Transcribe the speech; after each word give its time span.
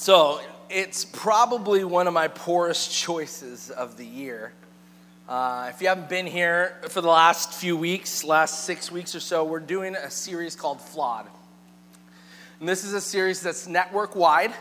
So 0.00 0.40
it's 0.70 1.04
probably 1.04 1.84
one 1.84 2.06
of 2.06 2.14
my 2.14 2.26
poorest 2.26 2.90
choices 2.90 3.68
of 3.68 3.98
the 3.98 4.06
year. 4.06 4.54
Uh, 5.28 5.66
if 5.68 5.82
you 5.82 5.88
haven't 5.88 6.08
been 6.08 6.24
here 6.24 6.80
for 6.88 7.02
the 7.02 7.08
last 7.08 7.52
few 7.52 7.76
weeks, 7.76 8.24
last 8.24 8.64
six 8.64 8.90
weeks 8.90 9.14
or 9.14 9.20
so, 9.20 9.44
we're 9.44 9.60
doing 9.60 9.94
a 9.94 10.10
series 10.10 10.56
called 10.56 10.80
Flawed. 10.80 11.26
And 12.60 12.66
this 12.66 12.82
is 12.82 12.94
a 12.94 13.00
series 13.02 13.42
that's 13.42 13.68
network 13.68 14.16
wide. 14.16 14.54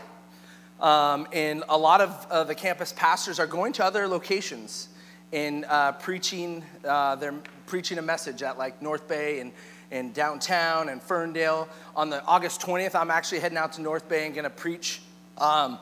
Um, 0.81 1.25
and 1.31 1.63
a 1.69 1.77
lot 1.77 2.01
of 2.01 2.27
uh, 2.29 2.43
the 2.43 2.53
campus 2.53 2.91
pastors 2.91 3.39
are 3.39 3.47
going 3.47 3.71
to 3.73 3.85
other 3.85 4.09
locations 4.09 4.89
and 5.31 5.63
uh, 5.69 5.93
preaching, 5.93 6.65
uh, 6.83 7.15
they're 7.15 7.33
preaching 7.65 7.97
a 7.97 8.01
message 8.01 8.43
at 8.43 8.57
like 8.57 8.81
North 8.81 9.07
Bay 9.07 9.39
and, 9.39 9.53
and 9.89 10.13
downtown 10.13 10.89
and 10.89 11.01
Ferndale. 11.01 11.69
On 11.95 12.09
the 12.09 12.21
August 12.25 12.59
20th, 12.59 12.93
I'm 12.93 13.09
actually 13.09 13.39
heading 13.39 13.57
out 13.57 13.71
to 13.73 13.81
North 13.81 14.09
Bay 14.09 14.25
and 14.25 14.35
going 14.35 14.43
to 14.43 14.49
preach 14.49 14.99
um, 15.39 15.79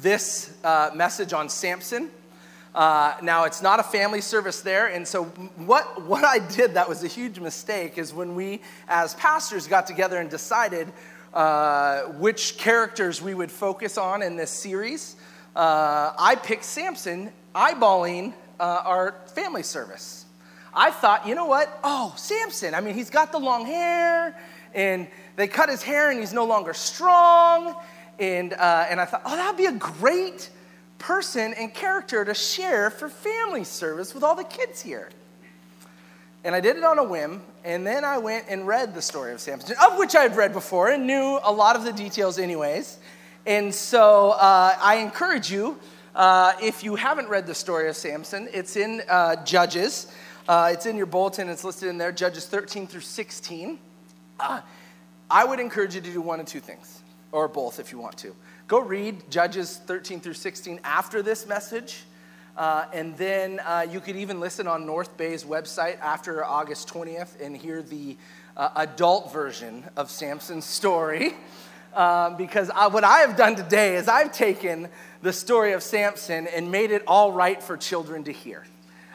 this 0.00 0.56
uh, 0.64 0.90
message 0.94 1.32
on 1.32 1.48
Samson. 1.48 2.10
Uh, 2.74 3.14
now, 3.22 3.44
it's 3.44 3.62
not 3.62 3.80
a 3.80 3.82
family 3.82 4.20
service 4.20 4.60
there, 4.60 4.86
and 4.86 5.06
so 5.06 5.24
what, 5.24 6.02
what 6.02 6.24
I 6.24 6.38
did 6.38 6.74
that 6.74 6.88
was 6.88 7.02
a 7.02 7.08
huge 7.08 7.40
mistake 7.40 7.98
is 7.98 8.12
when 8.12 8.34
we, 8.34 8.60
as 8.86 9.14
pastors, 9.14 9.66
got 9.66 9.86
together 9.86 10.18
and 10.18 10.30
decided 10.30 10.92
uh, 11.34 12.02
which 12.18 12.56
characters 12.58 13.20
we 13.20 13.34
would 13.34 13.50
focus 13.50 13.98
on 13.98 14.22
in 14.22 14.36
this 14.36 14.50
series. 14.50 15.16
Uh, 15.56 16.12
I 16.18 16.36
picked 16.36 16.64
Samson, 16.64 17.32
eyeballing 17.54 18.34
uh, 18.60 18.82
our 18.84 19.14
family 19.34 19.62
service. 19.62 20.26
I 20.74 20.90
thought, 20.90 21.26
you 21.26 21.34
know 21.34 21.46
what? 21.46 21.80
Oh, 21.82 22.14
Samson. 22.16 22.74
I 22.74 22.80
mean, 22.80 22.94
he's 22.94 23.10
got 23.10 23.32
the 23.32 23.40
long 23.40 23.66
hair, 23.66 24.38
and 24.74 25.08
they 25.36 25.48
cut 25.48 25.68
his 25.68 25.82
hair, 25.82 26.10
and 26.10 26.20
he's 26.20 26.32
no 26.32 26.44
longer 26.44 26.74
strong 26.74 27.74
and, 28.18 28.52
uh, 28.52 28.86
and 28.88 29.00
I 29.00 29.04
thought, 29.04 29.22
oh, 29.24 29.36
that'd 29.36 29.56
be 29.56 29.66
a 29.66 29.72
great 29.72 30.50
person 30.98 31.54
and 31.54 31.72
character 31.72 32.24
to 32.24 32.34
share 32.34 32.90
for 32.90 33.08
family 33.08 33.64
service 33.64 34.14
with 34.14 34.24
all 34.24 34.34
the 34.34 34.44
kids 34.44 34.80
here. 34.80 35.10
And 36.44 36.54
I 36.54 36.60
did 36.60 36.76
it 36.76 36.84
on 36.84 36.98
a 36.98 37.04
whim, 37.04 37.42
and 37.64 37.86
then 37.86 38.04
I 38.04 38.18
went 38.18 38.46
and 38.48 38.66
read 38.66 38.94
the 38.94 39.02
story 39.02 39.32
of 39.32 39.40
Samson, 39.40 39.76
of 39.84 39.98
which 39.98 40.14
I 40.14 40.22
had 40.22 40.36
read 40.36 40.52
before 40.52 40.88
and 40.88 41.06
knew 41.06 41.38
a 41.42 41.52
lot 41.52 41.76
of 41.76 41.84
the 41.84 41.92
details, 41.92 42.38
anyways. 42.38 42.98
And 43.46 43.74
so 43.74 44.30
uh, 44.30 44.76
I 44.80 44.96
encourage 44.96 45.50
you, 45.50 45.78
uh, 46.14 46.52
if 46.62 46.82
you 46.84 46.96
haven't 46.96 47.28
read 47.28 47.46
the 47.46 47.54
story 47.54 47.88
of 47.88 47.96
Samson, 47.96 48.48
it's 48.52 48.76
in 48.76 49.02
uh, 49.08 49.44
Judges. 49.44 50.12
Uh, 50.48 50.70
it's 50.72 50.86
in 50.86 50.96
your 50.96 51.06
bulletin, 51.06 51.48
it's 51.48 51.64
listed 51.64 51.88
in 51.88 51.98
there, 51.98 52.10
Judges 52.10 52.46
13 52.46 52.86
through 52.86 53.02
16. 53.02 53.78
Uh, 54.40 54.60
I 55.30 55.44
would 55.44 55.60
encourage 55.60 55.94
you 55.94 56.00
to 56.00 56.10
do 56.10 56.22
one 56.22 56.40
of 56.40 56.46
two 56.46 56.60
things 56.60 57.02
or 57.32 57.48
both 57.48 57.78
if 57.78 57.92
you 57.92 57.98
want 57.98 58.16
to. 58.18 58.34
Go 58.66 58.80
read 58.80 59.30
Judges 59.30 59.78
13 59.86 60.20
through 60.20 60.34
16 60.34 60.80
after 60.84 61.22
this 61.22 61.46
message. 61.46 62.04
Uh, 62.56 62.86
and 62.92 63.16
then 63.16 63.60
uh, 63.60 63.86
you 63.88 64.00
could 64.00 64.16
even 64.16 64.40
listen 64.40 64.66
on 64.66 64.84
North 64.84 65.16
Bay's 65.16 65.44
website 65.44 65.98
after 66.00 66.44
August 66.44 66.88
20th 66.88 67.40
and 67.40 67.56
hear 67.56 67.82
the 67.82 68.16
uh, 68.56 68.70
adult 68.76 69.32
version 69.32 69.84
of 69.96 70.10
Samson's 70.10 70.64
story. 70.66 71.34
Um, 71.94 72.36
because 72.36 72.70
I, 72.70 72.88
what 72.88 73.04
I 73.04 73.18
have 73.20 73.36
done 73.36 73.56
today 73.56 73.96
is 73.96 74.08
I've 74.08 74.32
taken 74.32 74.88
the 75.22 75.32
story 75.32 75.72
of 75.72 75.82
Samson 75.82 76.46
and 76.46 76.70
made 76.70 76.90
it 76.90 77.02
all 77.06 77.32
right 77.32 77.62
for 77.62 77.76
children 77.76 78.24
to 78.24 78.32
hear. 78.32 78.64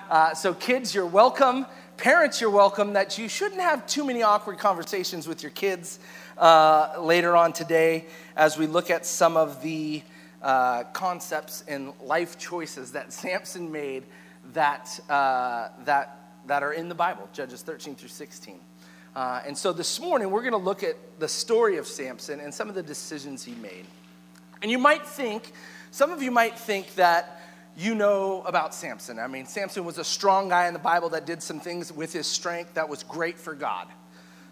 Uh, 0.10 0.34
so, 0.34 0.54
kids, 0.54 0.94
you're 0.94 1.06
welcome. 1.06 1.66
Parents, 1.98 2.42
you're 2.42 2.50
welcome. 2.50 2.94
That 2.94 3.18
you 3.18 3.30
shouldn't 3.30 3.62
have 3.62 3.86
too 3.86 4.04
many 4.04 4.24
awkward 4.24 4.58
conversations 4.58 5.28
with 5.28 5.44
your 5.44 5.52
kids 5.52 6.00
uh, 6.38 6.96
later 7.00 7.36
on 7.36 7.54
today 7.54 8.06
as 8.36 8.58
we 8.58 8.68
look 8.68 8.90
at 8.90 9.06
some 9.06 9.38
of 9.38 9.62
the 9.62 10.02
uh, 10.42 10.84
concepts 10.94 11.64
and 11.68 11.94
life 12.02 12.38
choices 12.38 12.92
that 12.92 13.14
Samson 13.14 13.72
made 13.72 14.04
that, 14.54 15.00
uh, 15.10 15.70
that, 15.86 16.20
that 16.48 16.64
are 16.64 16.74
in 16.74 16.90
the 16.90 16.96
Bible, 16.96 17.30
Judges 17.34 17.62
13 17.62 17.96
through 17.96 18.10
16. 18.10 18.60
Uh, 19.16 19.42
and 19.46 19.58
so 19.58 19.72
this 19.72 20.00
morning, 20.00 20.32
we're 20.32 20.42
going 20.42 20.54
to 20.54 20.58
look 20.58 20.84
at 20.84 20.96
the 21.20 21.28
story 21.28 21.78
of 21.78 21.88
Samson 21.88 22.40
and 22.40 22.54
some 22.54 22.68
of 22.68 22.76
the 22.76 22.84
decisions 22.84 23.44
he 23.44 23.54
made. 23.56 23.86
And 24.62 24.72
you 24.72 24.80
might 24.80 25.06
think, 25.06 25.52
some 25.92 26.12
of 26.12 26.24
you 26.24 26.32
might 26.32 26.58
think 26.58 26.96
that 26.96 27.42
you 27.78 27.96
know 27.96 28.42
about 28.44 28.74
Samson. 28.74 29.20
I 29.20 29.28
mean, 29.28 29.46
Samson 29.46 29.86
was 29.86 29.98
a 29.98 30.04
strong 30.04 30.50
guy 30.50 30.68
in 30.68 30.74
the 30.74 30.80
Bible 30.80 31.10
that 31.10 31.26
did 31.26 31.42
some 31.42 31.60
things 31.60 31.92
with 31.92 32.14
his 32.14 32.28
strength 32.28 32.74
that 32.74 32.88
was 32.88 33.04
great 33.04 33.38
for 33.38 33.56
God. 33.56 33.88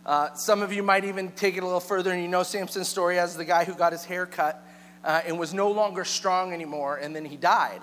Uh, 0.05 0.33
some 0.33 0.63
of 0.63 0.73
you 0.73 0.81
might 0.81 1.05
even 1.05 1.31
take 1.31 1.57
it 1.57 1.63
a 1.63 1.65
little 1.65 1.79
further 1.79 2.11
and 2.11 2.21
you 2.21 2.27
know 2.27 2.41
Samson's 2.41 2.87
story 2.87 3.19
as 3.19 3.37
the 3.37 3.45
guy 3.45 3.65
who 3.65 3.73
got 3.73 3.91
his 3.91 4.03
hair 4.03 4.25
cut 4.25 4.65
uh, 5.03 5.21
and 5.27 5.37
was 5.37 5.53
no 5.53 5.69
longer 5.69 6.03
strong 6.03 6.53
anymore 6.53 6.97
and 6.97 7.15
then 7.15 7.23
he 7.23 7.37
died. 7.37 7.81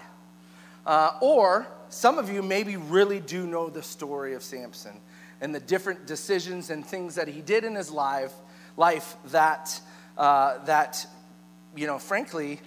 Uh, 0.85 1.13
or 1.21 1.67
some 1.91 2.19
of 2.19 2.29
you 2.29 2.43
maybe 2.43 2.77
really 2.77 3.21
do 3.21 3.47
know 3.47 3.69
the 3.69 3.83
story 3.83 4.35
of 4.35 4.43
Samson 4.43 5.01
and 5.41 5.55
the 5.55 5.61
different 5.61 6.07
decisions 6.07 6.71
and 6.71 6.85
things 6.85 7.15
that 7.15 7.29
he 7.29 7.41
did 7.41 7.63
in 7.63 7.77
his 7.77 7.91
life, 7.91 8.33
life 8.77 9.17
that, 9.27 9.81
uh, 10.17 10.59
that, 10.65 11.07
you 11.77 11.87
know, 11.87 11.99
frankly, 11.99 12.61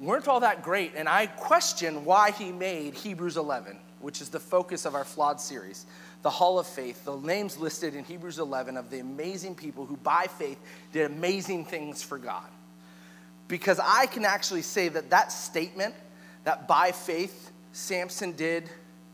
weren't 0.00 0.26
all 0.26 0.40
that 0.40 0.62
great. 0.62 0.92
And 0.96 1.06
I 1.06 1.26
question 1.26 2.06
why 2.06 2.30
he 2.30 2.50
made 2.50 2.94
Hebrews 2.94 3.36
11, 3.36 3.76
which 4.00 4.22
is 4.22 4.30
the 4.30 4.40
focus 4.40 4.86
of 4.86 4.94
our 4.94 5.04
flawed 5.04 5.38
series 5.38 5.84
the 6.26 6.30
Hall 6.30 6.58
of 6.58 6.66
Faith, 6.66 7.04
the 7.04 7.14
names 7.14 7.56
listed 7.56 7.94
in 7.94 8.02
Hebrews 8.02 8.40
11 8.40 8.76
of 8.76 8.90
the 8.90 8.98
amazing 8.98 9.54
people 9.54 9.86
who 9.86 9.96
by 9.96 10.26
faith 10.26 10.58
did 10.92 11.08
amazing 11.08 11.66
things 11.66 12.02
for 12.02 12.18
God. 12.18 12.48
Because 13.46 13.78
I 13.80 14.06
can 14.06 14.24
actually 14.24 14.62
say 14.62 14.88
that 14.88 15.10
that 15.10 15.30
statement, 15.30 15.94
that 16.42 16.66
by 16.66 16.90
faith 16.90 17.52
Samson 17.70 18.32
did 18.32 18.68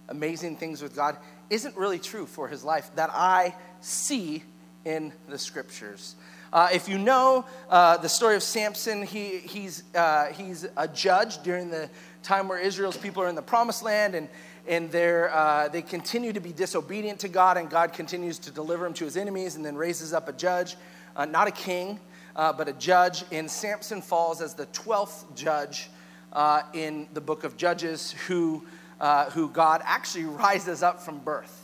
amazing 0.09 0.57
things 0.57 0.81
with 0.81 0.97
God, 0.97 1.19
isn't 1.51 1.77
really 1.77 1.99
true 1.99 2.25
for 2.25 2.49
his 2.49 2.65
life 2.65 2.91
that 2.95 3.11
I 3.13 3.55
see 3.83 4.43
in 4.87 5.13
the 5.29 5.37
scriptures. 5.37 6.15
Uh, 6.51 6.71
if 6.73 6.89
you 6.89 6.97
know 6.97 7.45
uh, 7.69 7.99
the 7.99 8.09
story 8.09 8.37
of 8.37 8.43
Samson, 8.43 9.03
he, 9.03 9.37
he's, 9.37 9.83
uh, 9.95 10.33
he's 10.33 10.67
a 10.79 10.89
judge 10.89 11.43
during 11.43 11.69
the 11.69 11.91
time 12.23 12.49
where 12.49 12.59
Israel's 12.59 12.97
people 12.97 13.23
are 13.23 13.29
in 13.29 13.35
the 13.35 13.43
promised 13.43 13.83
land, 13.83 14.15
and, 14.15 14.31
and 14.67 14.91
they're, 14.91 15.35
uh, 15.35 15.69
they 15.69 15.83
continue 15.83 16.33
to 16.33 16.41
be 16.41 16.53
disobedient 16.53 17.21
to 17.21 17.29
God, 17.29 17.57
and 17.57 17.69
God 17.69 17.93
continues 17.93 18.39
to 18.41 18.51
deliver 18.51 18.85
them 18.85 18.95
to 18.95 19.05
his 19.05 19.17
enemies 19.17 19.57
and 19.57 19.65
then 19.65 19.77
raises 19.77 20.13
up 20.13 20.29
a 20.29 20.33
judge, 20.33 20.77
uh, 21.17 21.25
not 21.25 21.49
a 21.49 21.51
king, 21.51 21.99
uh, 22.37 22.53
but 22.53 22.69
a 22.69 22.73
judge. 22.73 23.25
And 23.33 23.51
Samson 23.51 24.03
falls 24.03 24.41
as 24.41 24.55
the 24.55 24.67
12th 24.67 25.35
judge 25.35 25.91
uh, 26.33 26.63
in 26.73 27.09
the 27.13 27.21
book 27.21 27.45
of 27.45 27.57
Judges, 27.57 28.13
who, 28.27 28.65
uh, 29.01 29.31
who 29.31 29.49
God 29.49 29.83
actually 29.85 30.25
rises 30.27 30.83
up 30.83 31.01
from 31.01 31.19
birth. 31.19 31.59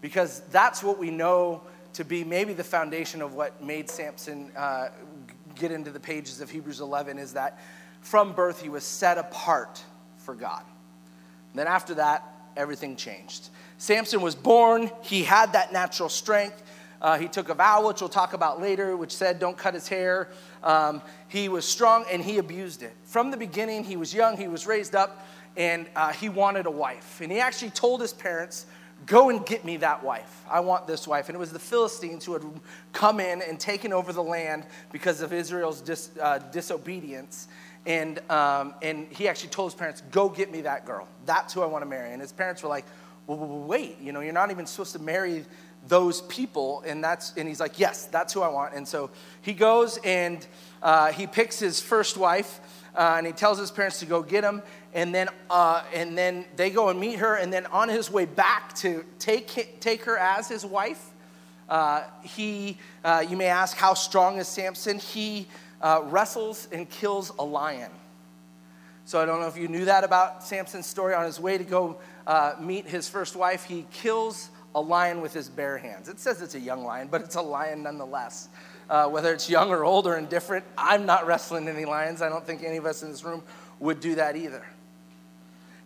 Because 0.00 0.40
that's 0.50 0.82
what 0.82 0.98
we 0.98 1.10
know 1.10 1.62
to 1.94 2.04
be 2.04 2.24
maybe 2.24 2.52
the 2.52 2.64
foundation 2.64 3.20
of 3.20 3.34
what 3.34 3.62
made 3.62 3.90
Samson 3.90 4.50
uh, 4.56 4.88
get 5.54 5.72
into 5.72 5.90
the 5.90 6.00
pages 6.00 6.40
of 6.40 6.50
Hebrews 6.50 6.80
11 6.80 7.18
is 7.18 7.34
that 7.34 7.58
from 8.00 8.32
birth 8.32 8.62
he 8.62 8.68
was 8.68 8.84
set 8.84 9.18
apart 9.18 9.82
for 10.16 10.34
God. 10.34 10.64
Then 11.54 11.66
after 11.66 11.94
that, 11.94 12.24
everything 12.56 12.96
changed. 12.96 13.48
Samson 13.78 14.20
was 14.20 14.34
born, 14.34 14.90
he 15.02 15.24
had 15.24 15.52
that 15.54 15.72
natural 15.72 16.08
strength. 16.08 16.62
Uh, 17.00 17.18
he 17.18 17.28
took 17.28 17.48
a 17.48 17.54
vow, 17.54 17.86
which 17.86 18.00
we'll 18.02 18.10
talk 18.10 18.34
about 18.34 18.60
later, 18.60 18.94
which 18.96 19.14
said, 19.14 19.38
Don't 19.38 19.56
cut 19.56 19.72
his 19.72 19.88
hair. 19.88 20.28
Um, 20.62 21.00
he 21.28 21.48
was 21.48 21.64
strong 21.64 22.04
and 22.12 22.22
he 22.22 22.36
abused 22.36 22.82
it. 22.82 22.92
From 23.04 23.30
the 23.30 23.38
beginning, 23.38 23.84
he 23.84 23.96
was 23.96 24.12
young, 24.12 24.36
he 24.36 24.48
was 24.48 24.66
raised 24.66 24.94
up, 24.94 25.26
and 25.56 25.86
uh, 25.96 26.12
he 26.12 26.28
wanted 26.28 26.66
a 26.66 26.70
wife. 26.70 27.20
And 27.22 27.32
he 27.32 27.40
actually 27.40 27.70
told 27.70 28.02
his 28.02 28.12
parents, 28.12 28.66
Go 29.06 29.30
and 29.30 29.46
get 29.46 29.64
me 29.64 29.78
that 29.78 30.04
wife. 30.04 30.44
I 30.48 30.60
want 30.60 30.86
this 30.86 31.08
wife. 31.08 31.30
And 31.30 31.36
it 31.36 31.38
was 31.38 31.52
the 31.52 31.58
Philistines 31.58 32.26
who 32.26 32.34
had 32.34 32.44
come 32.92 33.18
in 33.18 33.40
and 33.40 33.58
taken 33.58 33.94
over 33.94 34.12
the 34.12 34.22
land 34.22 34.66
because 34.92 35.22
of 35.22 35.32
Israel's 35.32 35.80
dis, 35.80 36.10
uh, 36.20 36.38
disobedience. 36.38 37.48
And, 37.86 38.18
um, 38.30 38.74
and 38.82 39.06
he 39.10 39.26
actually 39.28 39.50
told 39.50 39.72
his 39.72 39.78
parents, 39.78 40.02
Go 40.10 40.28
get 40.28 40.50
me 40.52 40.62
that 40.62 40.84
girl. 40.84 41.08
That's 41.26 41.54
who 41.54 41.62
I 41.62 41.66
want 41.66 41.82
to 41.82 41.88
marry. 41.88 42.12
And 42.12 42.20
his 42.20 42.32
parents 42.32 42.62
were 42.62 42.68
like, 42.68 42.84
well, 43.26 43.46
wait, 43.60 44.00
you 44.00 44.12
know, 44.12 44.20
you're 44.20 44.32
not 44.32 44.50
even 44.50 44.66
supposed 44.66 44.92
to 44.92 44.98
marry 44.98 45.44
those 45.86 46.22
people. 46.22 46.82
And, 46.86 47.02
that's, 47.02 47.32
and 47.36 47.48
he's 47.48 47.60
like, 47.60 47.78
Yes, 47.78 48.06
that's 48.06 48.32
who 48.32 48.42
I 48.42 48.48
want. 48.48 48.74
And 48.74 48.86
so 48.86 49.10
he 49.42 49.52
goes 49.52 49.98
and 50.04 50.44
uh, 50.82 51.12
he 51.12 51.26
picks 51.26 51.58
his 51.58 51.80
first 51.80 52.16
wife. 52.16 52.60
Uh, 52.92 53.14
and 53.18 53.24
he 53.24 53.32
tells 53.32 53.56
his 53.56 53.70
parents 53.70 54.00
to 54.00 54.06
go 54.06 54.20
get 54.20 54.42
him 54.42 54.60
and 54.92 55.14
then 55.14 55.28
uh, 55.48 55.84
and 55.94 56.18
then 56.18 56.44
they 56.56 56.70
go 56.70 56.88
and 56.88 56.98
meet 56.98 57.20
her 57.20 57.36
and 57.36 57.52
then 57.52 57.64
on 57.66 57.88
his 57.88 58.10
way 58.10 58.24
back 58.24 58.74
to 58.74 59.04
take 59.20 59.78
take 59.78 60.04
her 60.04 60.18
as 60.18 60.48
his 60.48 60.66
wife 60.66 61.10
uh, 61.68 62.02
he 62.22 62.76
uh, 63.04 63.24
you 63.28 63.36
may 63.36 63.46
ask 63.46 63.76
how 63.76 63.94
strong 63.94 64.38
is 64.38 64.48
samson 64.48 64.98
he 64.98 65.46
uh, 65.80 66.02
wrestles 66.04 66.68
and 66.72 66.88
kills 66.88 67.32
a 67.38 67.44
lion. 67.44 67.90
So 69.04 69.20
I 69.20 69.26
don't 69.26 69.40
know 69.40 69.48
if 69.48 69.56
you 69.56 69.68
knew 69.68 69.86
that 69.86 70.04
about 70.04 70.44
Samson's 70.44 70.86
story. 70.86 71.14
On 71.14 71.24
his 71.24 71.40
way 71.40 71.58
to 71.58 71.64
go 71.64 71.96
uh, 72.26 72.54
meet 72.60 72.86
his 72.86 73.08
first 73.08 73.34
wife, 73.34 73.64
he 73.64 73.86
kills 73.92 74.50
a 74.74 74.80
lion 74.80 75.20
with 75.20 75.32
his 75.34 75.48
bare 75.48 75.78
hands. 75.78 76.08
It 76.08 76.20
says 76.20 76.42
it's 76.42 76.54
a 76.54 76.60
young 76.60 76.84
lion, 76.84 77.08
but 77.10 77.22
it's 77.22 77.34
a 77.34 77.42
lion 77.42 77.82
nonetheless. 77.82 78.48
uh, 78.90 79.06
whether 79.08 79.32
it's 79.32 79.48
young 79.48 79.70
or 79.70 79.84
old 79.84 80.06
or 80.06 80.18
indifferent. 80.18 80.64
I'm 80.76 81.06
not 81.06 81.26
wrestling 81.26 81.68
any 81.68 81.84
lions. 81.84 82.20
I 82.20 82.28
don't 82.28 82.44
think 82.44 82.64
any 82.64 82.76
of 82.76 82.84
us 82.84 83.02
in 83.02 83.10
this 83.10 83.24
room 83.24 83.42
would 83.78 84.00
do 84.00 84.16
that 84.16 84.36
either. 84.36 84.66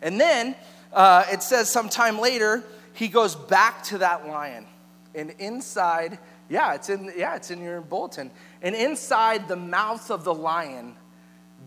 And 0.01 0.19
then 0.19 0.55
uh, 0.91 1.23
it 1.31 1.43
says 1.43 1.69
sometime 1.69 2.19
later, 2.19 2.63
he 2.93 3.07
goes 3.07 3.35
back 3.35 3.83
to 3.85 3.99
that 3.99 4.27
lion. 4.27 4.65
And 5.13 5.29
inside, 5.37 6.17
yeah, 6.49 6.73
it's 6.73 6.89
in, 6.89 7.13
yeah, 7.15 7.35
it's 7.35 7.51
in 7.51 7.61
your 7.61 7.79
bulletin. 7.79 8.31
And 8.65 8.75
inside 8.75 9.47
the 9.47 9.55
mouth 9.55 10.09
of 10.09 10.23
the 10.23 10.33
lion, 10.33 10.95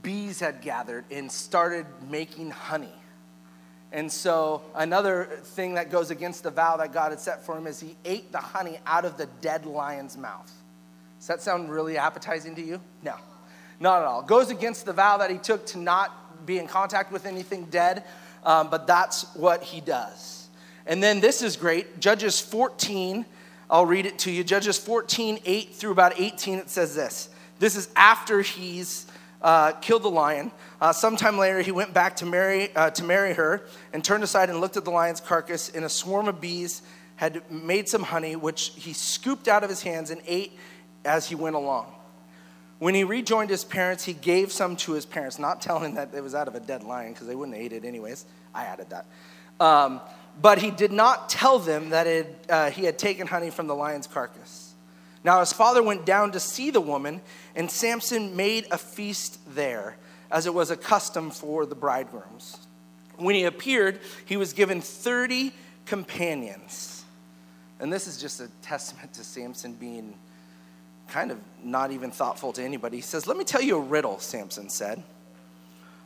bees 0.03 0.41
had 0.41 0.61
gathered 0.61 1.05
and 1.13 1.31
started 1.31 1.87
making 2.11 2.51
honey. 2.51 2.93
And 3.93 4.11
so, 4.11 4.63
another 4.75 5.39
thing 5.43 5.75
that 5.75 5.93
goes 5.93 6.11
against 6.11 6.43
the 6.43 6.51
vow 6.51 6.77
that 6.79 6.93
God 6.93 7.11
had 7.13 7.21
set 7.21 7.47
for 7.47 7.57
him 7.57 7.69
is 7.69 7.79
he 7.79 7.97
ate 8.05 8.33
the 8.33 8.39
honey 8.39 8.81
out 8.85 9.05
of 9.05 9.17
the 9.17 9.27
dead 9.41 9.65
lion's 9.65 10.19
mouth. 10.19 10.53
Does 11.21 11.29
that 11.29 11.41
sound 11.41 11.71
really 11.71 11.97
appetizing 11.97 12.57
to 12.57 12.63
you? 12.63 12.81
No, 13.05 13.15
not 13.79 14.03
at 14.03 14.05
all. 14.05 14.23
Goes 14.23 14.51
against 14.51 14.85
the 14.85 14.93
vow 14.93 15.19
that 15.19 15.31
he 15.31 15.39
took 15.39 15.67
to 15.67 15.79
not 15.79 16.47
be 16.47 16.59
in 16.59 16.67
contact 16.67 17.13
with 17.13 17.27
anything 17.27 17.67
dead, 17.67 18.03
um, 18.43 18.71
but 18.71 18.89
that's 18.89 19.33
what 19.37 19.63
he 19.63 19.81
does. 19.81 20.49
And 20.85 21.01
then 21.01 21.21
this 21.21 21.43
is 21.43 21.57
great 21.57 22.01
Judges 22.01 22.41
14, 22.41 23.25
I'll 23.71 23.87
read 23.87 24.07
it 24.07 24.19
to 24.21 24.31
you. 24.31 24.45
Judges 24.45 24.79
14, 24.79 25.41
8 25.45 25.75
through 25.75 25.93
about 25.93 26.19
18, 26.19 26.59
it 26.59 26.71
says 26.71 26.95
this. 26.95 27.29
This 27.59 27.77
is 27.77 27.89
after 27.97 28.41
he's 28.41 29.07
uh, 29.43 29.73
killed 29.73 30.03
the 30.03 30.11
lion. 30.11 30.51
Uh, 30.81 30.93
sometime 30.93 31.39
later, 31.39 31.61
he 31.61 31.73
went 31.73 31.93
back 31.93 32.17
to 32.17 32.27
marry, 32.27 32.75
uh, 32.75 32.91
to 32.91 33.05
marry 33.05 33.35
her 33.35 33.63
and 33.93 34.03
turned 34.03 34.25
aside 34.25 34.49
and 34.49 34.61
looked 34.61 34.77
at 34.77 34.85
the 34.85 34.91
lion's 34.91 35.21
carcass. 35.21 35.71
And 35.71 35.85
a 35.85 35.89
swarm 35.89 36.29
of 36.29 36.41
bees 36.41 36.83
had 37.17 37.51
made 37.51 37.89
some 37.89 38.05
honey, 38.05 38.37
which 38.37 38.73
he 38.77 38.93
scooped 38.93 39.49
out 39.49 39.65
of 39.65 39.71
his 39.71 39.83
hands 39.83 40.11
and 40.11 40.23
ate 40.27 40.53
as 41.05 41.29
he 41.29 41.35
went 41.35 41.57
along. 41.57 41.93
When 42.79 42.95
he 42.95 43.03
rejoined 43.03 43.51
his 43.51 43.65
parents, 43.65 44.05
he 44.05 44.13
gave 44.13 44.53
some 44.53 44.77
to 44.77 44.93
his 44.93 45.05
parents, 45.05 45.39
not 45.39 45.61
telling 45.61 45.95
that 45.95 46.15
it 46.15 46.23
was 46.23 46.35
out 46.35 46.47
of 46.47 46.55
a 46.55 46.61
dead 46.61 46.85
lion 46.85 47.13
because 47.13 47.27
they 47.27 47.35
wouldn't 47.35 47.57
have 47.57 47.67
ate 47.67 47.73
it 47.73 47.85
anyways. 47.85 48.25
I 48.55 48.65
added 48.65 48.87
that. 48.91 49.07
Um, 49.59 50.01
but 50.41 50.59
he 50.59 50.71
did 50.71 50.93
not 50.93 51.29
tell 51.29 51.59
them 51.59 51.91
that 51.91 52.07
it, 52.07 52.47
uh, 52.49 52.71
he 52.71 52.85
had 52.85 52.99
taken 52.99 53.27
honey 53.27 53.51
from 53.51 53.67
the 53.67 53.75
lion's 53.75 54.07
carcass. 54.07 54.75
Now 55.25 55.41
his 55.41 55.53
father 55.53 55.83
went 55.83 56.07
down 56.07 56.33
to 56.33 56.41
see 56.41 56.71
the 56.71 56.81
woman, 56.81 57.21
and 57.57 57.71
Samson 57.71 58.37
made 58.37 58.67
a 58.71 58.79
feast 58.79 59.39
there, 59.55 59.97
as 60.31 60.47
it 60.47 60.55
was 60.55 60.71
a 60.71 60.77
custom 60.77 61.31
for 61.31 61.67
the 61.67 61.75
bridegrooms. 61.75 62.57
When 63.17 63.35
he 63.35 63.45
appeared, 63.45 64.01
he 64.27 64.37
was 64.37 64.53
given 64.53 64.81
30 64.81 65.53
companions. 65.87 67.05
And 67.81 67.93
this 67.93 68.07
is 68.07 68.21
just 68.21 68.41
a 68.41 68.49
testament 68.63 69.13
to 69.15 69.25
Samson 69.25 69.73
being 69.73 70.15
kind 71.09 71.31
of 71.31 71.39
not 71.63 71.91
even 71.91 72.11
thoughtful 72.11 72.53
to 72.53 72.63
anybody. 72.63 72.99
He 72.99 73.03
says, 73.03 73.27
Let 73.27 73.37
me 73.37 73.45
tell 73.45 73.63
you 73.63 73.77
a 73.77 73.81
riddle, 73.81 74.19
Samson 74.21 74.69
said. 74.69 75.03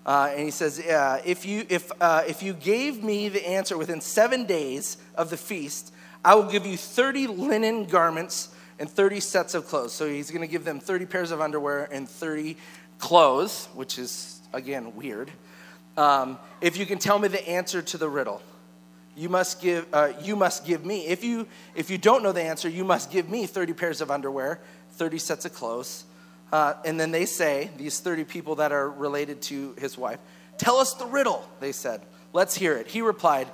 Uh, 0.04 0.30
and 0.32 0.40
he 0.40 0.50
says, 0.50 0.80
uh, 0.80 1.20
if, 1.24 1.46
you, 1.46 1.64
if, 1.68 1.90
uh, 2.00 2.24
if 2.26 2.42
you 2.42 2.52
gave 2.52 3.04
me 3.04 3.28
the 3.28 3.46
answer 3.46 3.78
within 3.78 4.00
seven 4.00 4.46
days 4.46 4.96
of 5.14 5.30
the 5.30 5.36
feast, 5.36 5.92
I 6.24 6.34
will 6.34 6.50
give 6.50 6.66
you 6.66 6.76
30 6.76 7.28
linen 7.28 7.84
garments 7.86 8.48
and 8.78 8.90
30 8.90 9.20
sets 9.20 9.54
of 9.54 9.66
clothes. 9.66 9.92
So 9.92 10.08
he's 10.08 10.30
going 10.30 10.40
to 10.40 10.48
give 10.48 10.64
them 10.64 10.80
30 10.80 11.06
pairs 11.06 11.30
of 11.30 11.40
underwear 11.40 11.88
and 11.92 12.08
30 12.08 12.56
clothes, 12.98 13.68
which 13.74 13.98
is, 13.98 14.40
again, 14.52 14.96
weird. 14.96 15.30
Um, 15.96 16.38
if 16.60 16.76
you 16.76 16.86
can 16.86 16.98
tell 16.98 17.18
me 17.18 17.28
the 17.28 17.48
answer 17.48 17.82
to 17.82 17.98
the 17.98 18.08
riddle, 18.08 18.42
you 19.16 19.28
must 19.28 19.60
give, 19.60 19.86
uh, 19.92 20.12
you 20.22 20.36
must 20.36 20.64
give 20.64 20.84
me. 20.84 21.06
If 21.06 21.22
you, 21.22 21.46
if 21.74 21.90
you 21.90 21.98
don't 21.98 22.22
know 22.22 22.32
the 22.32 22.42
answer, 22.42 22.68
you 22.68 22.84
must 22.84 23.10
give 23.10 23.28
me 23.28 23.46
30 23.46 23.74
pairs 23.74 24.00
of 24.00 24.10
underwear, 24.10 24.60
30 24.92 25.18
sets 25.18 25.44
of 25.44 25.52
clothes. 25.52 26.04
Uh, 26.52 26.74
and 26.84 27.00
then 27.00 27.10
they 27.10 27.24
say, 27.24 27.70
these 27.78 27.98
30 27.98 28.24
people 28.24 28.56
that 28.56 28.70
are 28.70 28.88
related 28.88 29.40
to 29.42 29.74
his 29.78 29.96
wife, 29.96 30.20
Tell 30.58 30.76
us 30.76 30.94
the 30.94 31.06
riddle, 31.06 31.44
they 31.58 31.72
said. 31.72 32.02
Let's 32.32 32.54
hear 32.54 32.76
it. 32.76 32.86
He 32.86 33.02
replied, 33.02 33.48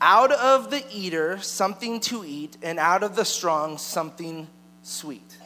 out 0.00 0.30
of 0.30 0.70
the 0.70 0.84
eater 0.92 1.38
something 1.38 2.00
to 2.00 2.24
eat, 2.24 2.58
and 2.62 2.78
out 2.78 3.02
of 3.02 3.16
the 3.16 3.24
strong 3.24 3.78
something 3.78 4.46
sweet. 4.82 5.38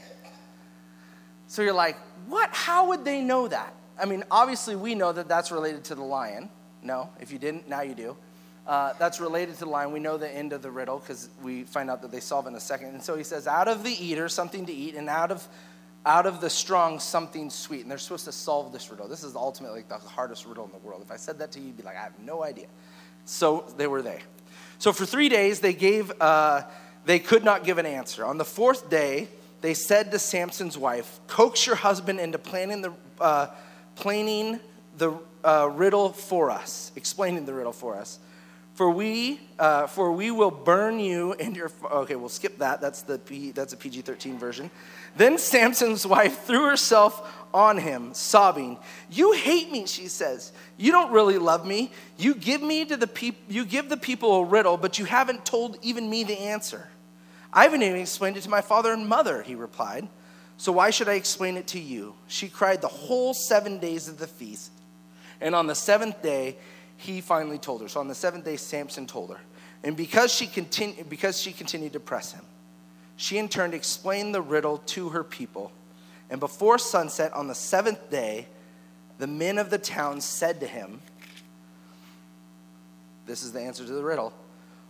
So 1.47 1.63
you're 1.63 1.73
like, 1.73 1.97
what? 2.27 2.51
How 2.51 2.89
would 2.89 3.05
they 3.05 3.21
know 3.21 3.47
that? 3.47 3.75
I 3.97 4.07
mean, 4.07 4.25
obviously, 4.31 4.75
we 4.75 4.95
know 4.95 5.13
that 5.13 5.29
that's 5.29 5.53
related 5.53 5.85
to 5.85 5.95
the 5.95 6.03
lion. 6.03 6.49
No, 6.83 7.11
if 7.21 7.31
you 7.31 7.39
didn't, 7.39 7.69
now 7.69 7.83
you 7.83 7.95
do. 7.95 8.17
Uh, 8.67 8.93
that's 8.99 9.21
related 9.21 9.55
to 9.55 9.65
the 9.65 9.71
lion. 9.71 9.93
We 9.93 10.01
know 10.01 10.19
the 10.19 10.35
end 10.35 10.53
of 10.53 10.63
the 10.63 10.71
riddle 10.71 10.99
because 10.99 11.29
we 11.43 11.63
find 11.63 11.91
out 11.91 12.03
that 12.03 12.11
they 12.11 12.21
solve 12.21 12.47
in 12.47 12.55
a 12.55 12.61
second. 12.61 12.89
And 12.89 13.03
so 13.03 13.17
he 13.17 13.23
says, 13.23 13.47
out 13.47 13.69
of 13.69 13.85
the 13.85 13.93
eater, 13.93 14.29
something 14.29 14.67
to 14.67 14.73
eat, 14.73 14.95
and 14.95 15.09
out 15.09 15.31
of 15.31 15.47
out 16.05 16.27
of 16.27 16.41
the 16.41 16.51
strong, 16.51 16.99
something 16.99 17.51
sweet. 17.51 17.83
And 17.83 17.91
they're 17.91 17.99
supposed 17.99 18.25
to 18.25 18.33
solve 18.33 18.73
this 18.73 18.91
riddle. 18.91 19.09
This 19.09 19.23
is 19.23 19.37
ultimately 19.37 19.81
like 19.81 19.89
the 19.89 19.99
hardest 19.99 20.47
riddle 20.47 20.65
in 20.65 20.73
the 20.73 20.79
world. 20.79 21.03
If 21.03 21.11
I 21.11 21.17
said 21.17 21.39
that 21.39 21.53
to 21.53 21.61
you, 21.61 21.67
you'd 21.67 21.77
be 21.77 21.83
like, 21.83 21.97
I 21.97 22.03
have 22.03 22.19
no 22.19 22.43
idea. 22.43 22.67
So 23.25 23.65
they 23.77 23.87
were 23.87 24.03
they. 24.03 24.21
So 24.79 24.93
for 24.93 25.07
three 25.07 25.29
days, 25.29 25.61
they 25.61 25.75
gave, 25.75 26.13
uh, 26.21 26.63
they 27.05 27.19
could 27.19 27.45
not 27.45 27.65
give 27.65 27.79
an 27.79 27.87
answer. 27.87 28.25
On 28.25 28.37
the 28.37 28.45
fourth 28.45 28.91
day, 28.91 29.29
they 29.61 29.75
said 29.75 30.11
to 30.11 30.19
Samson's 30.19 30.77
wife, 30.77 31.21
"Coax 31.29 31.67
your 31.67 31.77
husband 31.77 32.19
into 32.19 32.37
planning 32.37 32.83
the, 32.83 32.93
uh, 33.21 33.47
planning 33.95 34.59
the 34.99 35.17
uh, 35.45 35.71
riddle 35.73 36.13
for 36.13 36.51
us, 36.51 36.91
explaining 36.97 37.47
the 37.47 37.55
riddle 37.55 37.73
for 37.73 37.97
us." 37.97 38.19
For 38.75 38.91
we, 38.91 39.39
uh, 39.59 39.87
for 39.87 40.13
we 40.13 40.31
will 40.31 40.51
burn 40.51 40.99
you 40.99 41.35
and 41.35 41.55
your. 41.55 41.71
Okay, 41.91 42.17
we'll 42.17 42.31
skip 42.31 42.59
that. 42.59 42.81
That's 42.81 43.03
the 43.03 43.19
P, 43.19 43.51
that's 43.51 43.75
a 43.75 43.77
PG 43.77 44.03
thirteen 44.03 44.39
version. 44.39 44.71
Then 45.15 45.37
Samson's 45.37 46.07
wife 46.07 46.45
threw 46.45 46.65
herself 46.65 47.37
on 47.53 47.77
him, 47.77 48.15
sobbing. 48.15 48.79
You 49.11 49.33
hate 49.33 49.71
me, 49.71 49.87
she 49.87 50.09
says. 50.09 50.53
You 50.79 50.91
don't 50.91 51.13
really 51.13 51.37
love 51.37 51.67
me. 51.67 51.93
You 52.17 52.35
give 52.35 52.63
me 52.63 52.87
to 52.87 52.97
the 52.97 53.07
peop- 53.07 53.45
you 53.49 53.67
give 53.67 53.91
the 53.91 53.99
people 53.99 54.37
a 54.37 54.45
riddle, 54.45 54.79
but 54.79 54.99
you 54.99 55.05
haven't 55.05 55.45
told 55.45 55.77
even 55.83 56.09
me 56.09 56.25
the 56.25 56.39
answer. 56.39 56.89
I 57.53 57.65
haven't 57.65 57.83
even 57.83 58.01
explained 58.01 58.39
it 58.39 58.43
to 58.45 58.51
my 58.51 58.63
father 58.63 58.93
and 58.93 59.07
mother, 59.07 59.43
he 59.43 59.55
replied. 59.55 60.09
So 60.57 60.73
why 60.73 60.89
should 60.91 61.09
I 61.09 61.15
explain 61.15 61.59
it 61.59 61.67
to 61.69 61.79
you? 61.79 62.15
She 62.27 62.49
cried 62.49 62.81
the 62.81 62.89
whole 62.89 63.35
seven 63.35 63.79
days 63.79 64.09
of 64.09 64.19
the 64.19 64.27
feast. 64.27 64.71
And 65.43 65.55
on 65.55 65.67
the 65.67 65.75
seventh 65.75 66.23
day, 66.23 66.57
he 67.03 67.21
finally 67.21 67.59
told 67.59 67.83
her. 67.83 67.89
So 67.89 68.01
on 68.01 68.09
the 68.09 68.15
seventh 68.15 68.45
day, 68.45 68.57
Samson 68.57 69.07
told 69.07 69.31
her. 69.31 69.41
And 69.83 69.97
because 69.97 70.33
she, 70.33 70.47
continued, 70.47 71.09
because 71.09 71.41
she 71.41 71.53
continued 71.53 71.93
to 71.95 72.01
press 72.01 72.33
him, 72.33 72.45
she 73.17 73.39
in 73.39 73.49
turn 73.49 73.75
explained 73.75 74.35
the 74.35 74.41
riddle 74.41 74.79
to 74.79 75.11
her 75.11 75.25
people. 75.25 75.73
And 76.31 76.39
before 76.39 76.79
sunset 76.79 77.33
on 77.35 77.49
the 77.49 77.55
seventh 77.55 78.11
day, 78.11 78.47
the 79.19 79.27
men 79.27 79.59
of 79.59 79.71
the 79.71 79.79
town 79.79 80.21
said 80.21 80.61
to 80.61 80.67
him, 80.67 81.01
This 83.27 83.43
is 83.43 83.53
the 83.53 83.61
answer 83.61 83.85
to 83.85 83.93
the 83.93 84.05
riddle. 84.05 84.33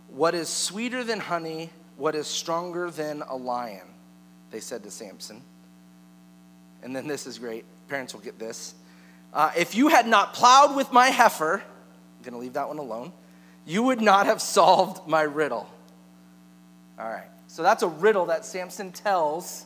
What 0.09 0.35
is 0.35 0.47
sweeter 0.49 1.03
than 1.03 1.19
honey? 1.19 1.71
What 1.97 2.15
is 2.15 2.27
stronger 2.27 2.91
than 2.91 3.23
a 3.23 3.35
lion? 3.35 3.87
They 4.51 4.59
said 4.59 4.83
to 4.83 4.91
Samson. 4.91 5.41
And 6.83 6.95
then 6.95 7.07
this 7.07 7.25
is 7.25 7.39
great. 7.39 7.65
Parents 7.87 8.13
will 8.13 8.21
get 8.21 8.37
this. 8.37 8.75
Uh, 9.33 9.51
if 9.57 9.73
you 9.73 9.87
had 9.87 10.07
not 10.07 10.33
plowed 10.33 10.75
with 10.75 10.91
my 10.91 11.07
heifer, 11.07 11.63
going 12.23 12.33
to 12.33 12.39
leave 12.39 12.53
that 12.53 12.67
one 12.67 12.77
alone, 12.77 13.11
you 13.65 13.83
would 13.83 14.01
not 14.01 14.25
have 14.25 14.41
solved 14.41 15.07
my 15.07 15.21
riddle. 15.21 15.69
All 16.99 17.09
right. 17.09 17.27
So 17.47 17.63
that's 17.63 17.83
a 17.83 17.87
riddle 17.87 18.25
that 18.27 18.45
Samson 18.45 18.91
tells 18.91 19.65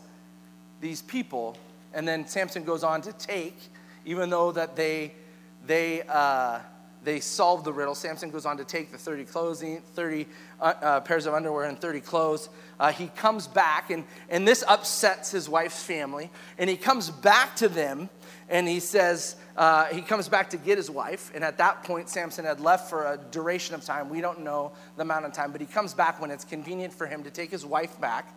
these 0.82 1.02
people. 1.02 1.58
And 1.94 2.08
then 2.08 2.28
Samson 2.28 2.64
goes 2.64 2.84
on 2.84 3.02
to 3.04 3.14
take, 3.14 3.58
even 4.06 4.30
though 4.30 4.52
that 4.52 4.76
they, 4.76 5.14
they, 5.66 6.04
uh, 6.04 6.60
they 7.04 7.20
solve 7.20 7.64
the 7.64 7.74
riddle, 7.74 7.96
Samson 7.96 8.30
goes 8.30 8.46
on 8.46 8.58
to 8.58 8.66
take 8.66 8.92
the 8.92 8.98
30 8.98 9.26
clothing, 9.26 9.82
30 9.94 10.28
uh, 10.60 10.64
uh, 10.64 11.00
pairs 11.02 11.26
of 11.26 11.34
underwear 11.34 11.66
and 11.66 11.80
30 11.80 12.02
clothes. 12.02 12.50
Uh, 12.80 12.92
he 12.92 13.08
comes 13.08 13.48
back, 13.48 13.90
and, 13.90 14.04
and 14.30 14.48
this 14.48 14.64
upsets 14.68 15.32
his 15.32 15.48
wife's 15.50 15.82
family. 15.82 16.30
And 16.58 16.70
he 16.70 16.78
comes 16.78 17.10
back 17.10 17.56
to 17.58 17.70
them 17.70 18.10
and 18.50 18.68
he 18.68 18.80
says, 18.80 19.36
uh, 19.58 19.86
he 19.86 20.02
comes 20.02 20.30
back 20.30 20.50
to 20.52 20.58
get 20.58 20.78
his 20.78 20.90
wife. 20.90 21.32
And 21.36 21.44
at 21.44 21.58
that 21.58 21.84
point, 21.84 22.08
Samson 22.10 22.46
had 22.46 22.60
left 22.60 22.90
for 22.90 23.06
a 23.06 23.18
duration 23.32 23.76
of 23.76 23.84
time. 23.84 24.10
We 24.10 24.22
don't 24.22 24.42
know 24.42 24.72
the 24.96 25.02
amount 25.02 25.26
of 25.26 25.34
time, 25.34 25.52
but 25.52 25.60
he 25.60 25.68
comes 25.68 25.94
back 25.94 26.22
when 26.22 26.32
it's 26.32 26.46
convenient 26.46 26.94
for 26.94 27.08
him 27.08 27.24
to 27.24 27.30
take 27.30 27.52
his 27.52 27.66
wife 27.66 28.00
back. 28.00 28.34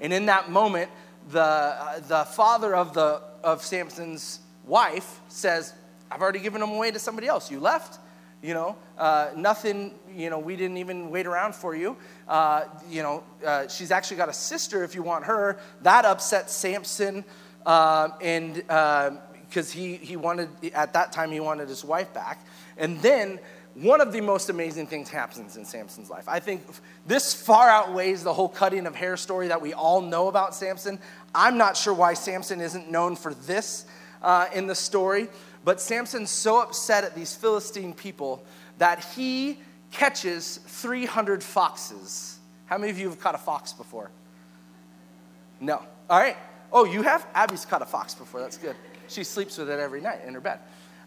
And 0.00 0.12
in 0.12 0.26
that 0.26 0.50
moment, 0.50 0.90
the, 1.30 1.40
uh, 1.40 2.00
the 2.00 2.24
father 2.24 2.74
of, 2.74 2.92
the, 2.92 3.22
of 3.42 3.64
Samson's 3.64 4.40
wife 4.66 5.20
says, 5.28 5.72
I've 6.10 6.20
already 6.20 6.40
given 6.40 6.60
him 6.60 6.70
away 6.70 6.90
to 6.90 6.98
somebody 6.98 7.26
else. 7.26 7.50
You 7.50 7.60
left, 7.60 7.98
you 8.42 8.52
know, 8.52 8.76
uh, 8.98 9.30
nothing, 9.34 9.94
you 10.14 10.28
know, 10.28 10.38
we 10.38 10.56
didn't 10.56 10.76
even 10.76 11.08
wait 11.08 11.26
around 11.26 11.54
for 11.54 11.74
you. 11.74 11.96
Uh, 12.28 12.64
you 12.90 13.02
know, 13.02 13.24
uh, 13.46 13.66
she's 13.68 13.90
actually 13.90 14.18
got 14.18 14.28
a 14.28 14.34
sister 14.34 14.84
if 14.84 14.94
you 14.94 15.02
want 15.02 15.24
her. 15.24 15.58
That 15.82 16.04
upsets 16.04 16.52
Samson. 16.52 17.24
Uh, 17.64 18.10
and 18.20 18.62
because 19.54 19.70
he, 19.70 19.94
he 19.94 20.16
wanted, 20.16 20.48
at 20.74 20.94
that 20.94 21.12
time, 21.12 21.30
he 21.30 21.38
wanted 21.38 21.68
his 21.68 21.84
wife 21.84 22.12
back. 22.12 22.44
And 22.76 23.00
then 23.02 23.38
one 23.74 24.00
of 24.00 24.12
the 24.12 24.20
most 24.20 24.50
amazing 24.50 24.88
things 24.88 25.08
happens 25.08 25.56
in 25.56 25.64
Samson's 25.64 26.10
life. 26.10 26.28
I 26.28 26.40
think 26.40 26.64
this 27.06 27.32
far 27.32 27.68
outweighs 27.70 28.24
the 28.24 28.32
whole 28.32 28.48
cutting 28.48 28.84
of 28.84 28.96
hair 28.96 29.16
story 29.16 29.46
that 29.46 29.62
we 29.62 29.72
all 29.72 30.00
know 30.00 30.26
about 30.26 30.56
Samson. 30.56 30.98
I'm 31.32 31.56
not 31.56 31.76
sure 31.76 31.94
why 31.94 32.14
Samson 32.14 32.60
isn't 32.60 32.90
known 32.90 33.14
for 33.14 33.32
this 33.32 33.86
uh, 34.22 34.46
in 34.52 34.66
the 34.66 34.74
story, 34.74 35.28
but 35.64 35.80
Samson's 35.80 36.30
so 36.30 36.60
upset 36.60 37.04
at 37.04 37.14
these 37.14 37.36
Philistine 37.36 37.94
people 37.94 38.44
that 38.78 39.04
he 39.14 39.60
catches 39.92 40.56
300 40.66 41.44
foxes. 41.44 42.40
How 42.66 42.76
many 42.76 42.90
of 42.90 42.98
you 42.98 43.08
have 43.08 43.20
caught 43.20 43.36
a 43.36 43.38
fox 43.38 43.72
before? 43.72 44.10
No. 45.60 45.80
All 46.10 46.18
right. 46.18 46.36
Oh, 46.72 46.84
you 46.84 47.02
have? 47.02 47.24
Abby's 47.36 47.64
caught 47.64 47.82
a 47.82 47.86
fox 47.86 48.16
before. 48.16 48.40
That's 48.40 48.56
good. 48.56 48.74
She 49.08 49.24
sleeps 49.24 49.58
with 49.58 49.70
it 49.70 49.78
every 49.78 50.00
night 50.00 50.20
in 50.26 50.34
her 50.34 50.40
bed. 50.40 50.60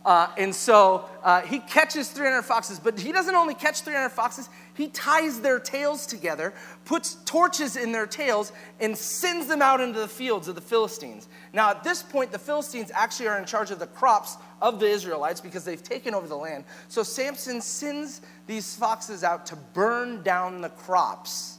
Uh, 0.08 0.32
and 0.38 0.56
so 0.56 1.04
uh, 1.22 1.42
he 1.42 1.60
catches 1.60 2.10
300 2.12 2.44
foxes, 2.44 2.80
but 2.80 2.98
he 2.98 3.12
doesn't 3.12 3.36
only 3.36 3.54
catch 3.54 3.82
300 3.82 4.08
foxes, 4.08 4.48
he 4.74 4.88
ties 4.88 5.42
their 5.42 5.60
tails 5.60 6.06
together, 6.06 6.54
puts 6.86 7.16
torches 7.25 7.75
in 7.75 7.92
their 7.92 8.08
tails, 8.08 8.54
and 8.80 8.98
sends 8.98 9.48
them 9.48 9.62
out 9.62 9.82
into 9.82 10.00
the 10.00 10.08
fields 10.08 10.48
of 10.48 10.56
the 10.56 10.62
Philistines. 10.62 11.27
Now, 11.51 11.72
at 11.72 11.84
this 11.84 12.04
point, 12.04 12.32
the 12.32 12.39
Philistines 12.39 12.89
actually 12.94 13.27
are 13.27 13.38
in 13.38 13.46
charge 13.46 13.70
of 13.70 13.80
the 13.80 13.88
crops 13.88 14.38
of 14.62 14.80
the 14.80 14.88
Israelites 14.88 15.42
because 15.42 15.66
they've 15.66 15.84
taken 15.84 16.13
over 16.13 16.27
the 16.27 16.38
land. 16.38 16.63
So 16.88 17.04
Samson 17.04 17.60
sends 17.60 18.22
these 18.46 18.77
foxes 18.77 19.25
out 19.25 19.46
to 19.48 19.58
burn 19.58 20.24
down 20.24 20.62
the 20.62 20.70
crops 20.70 21.58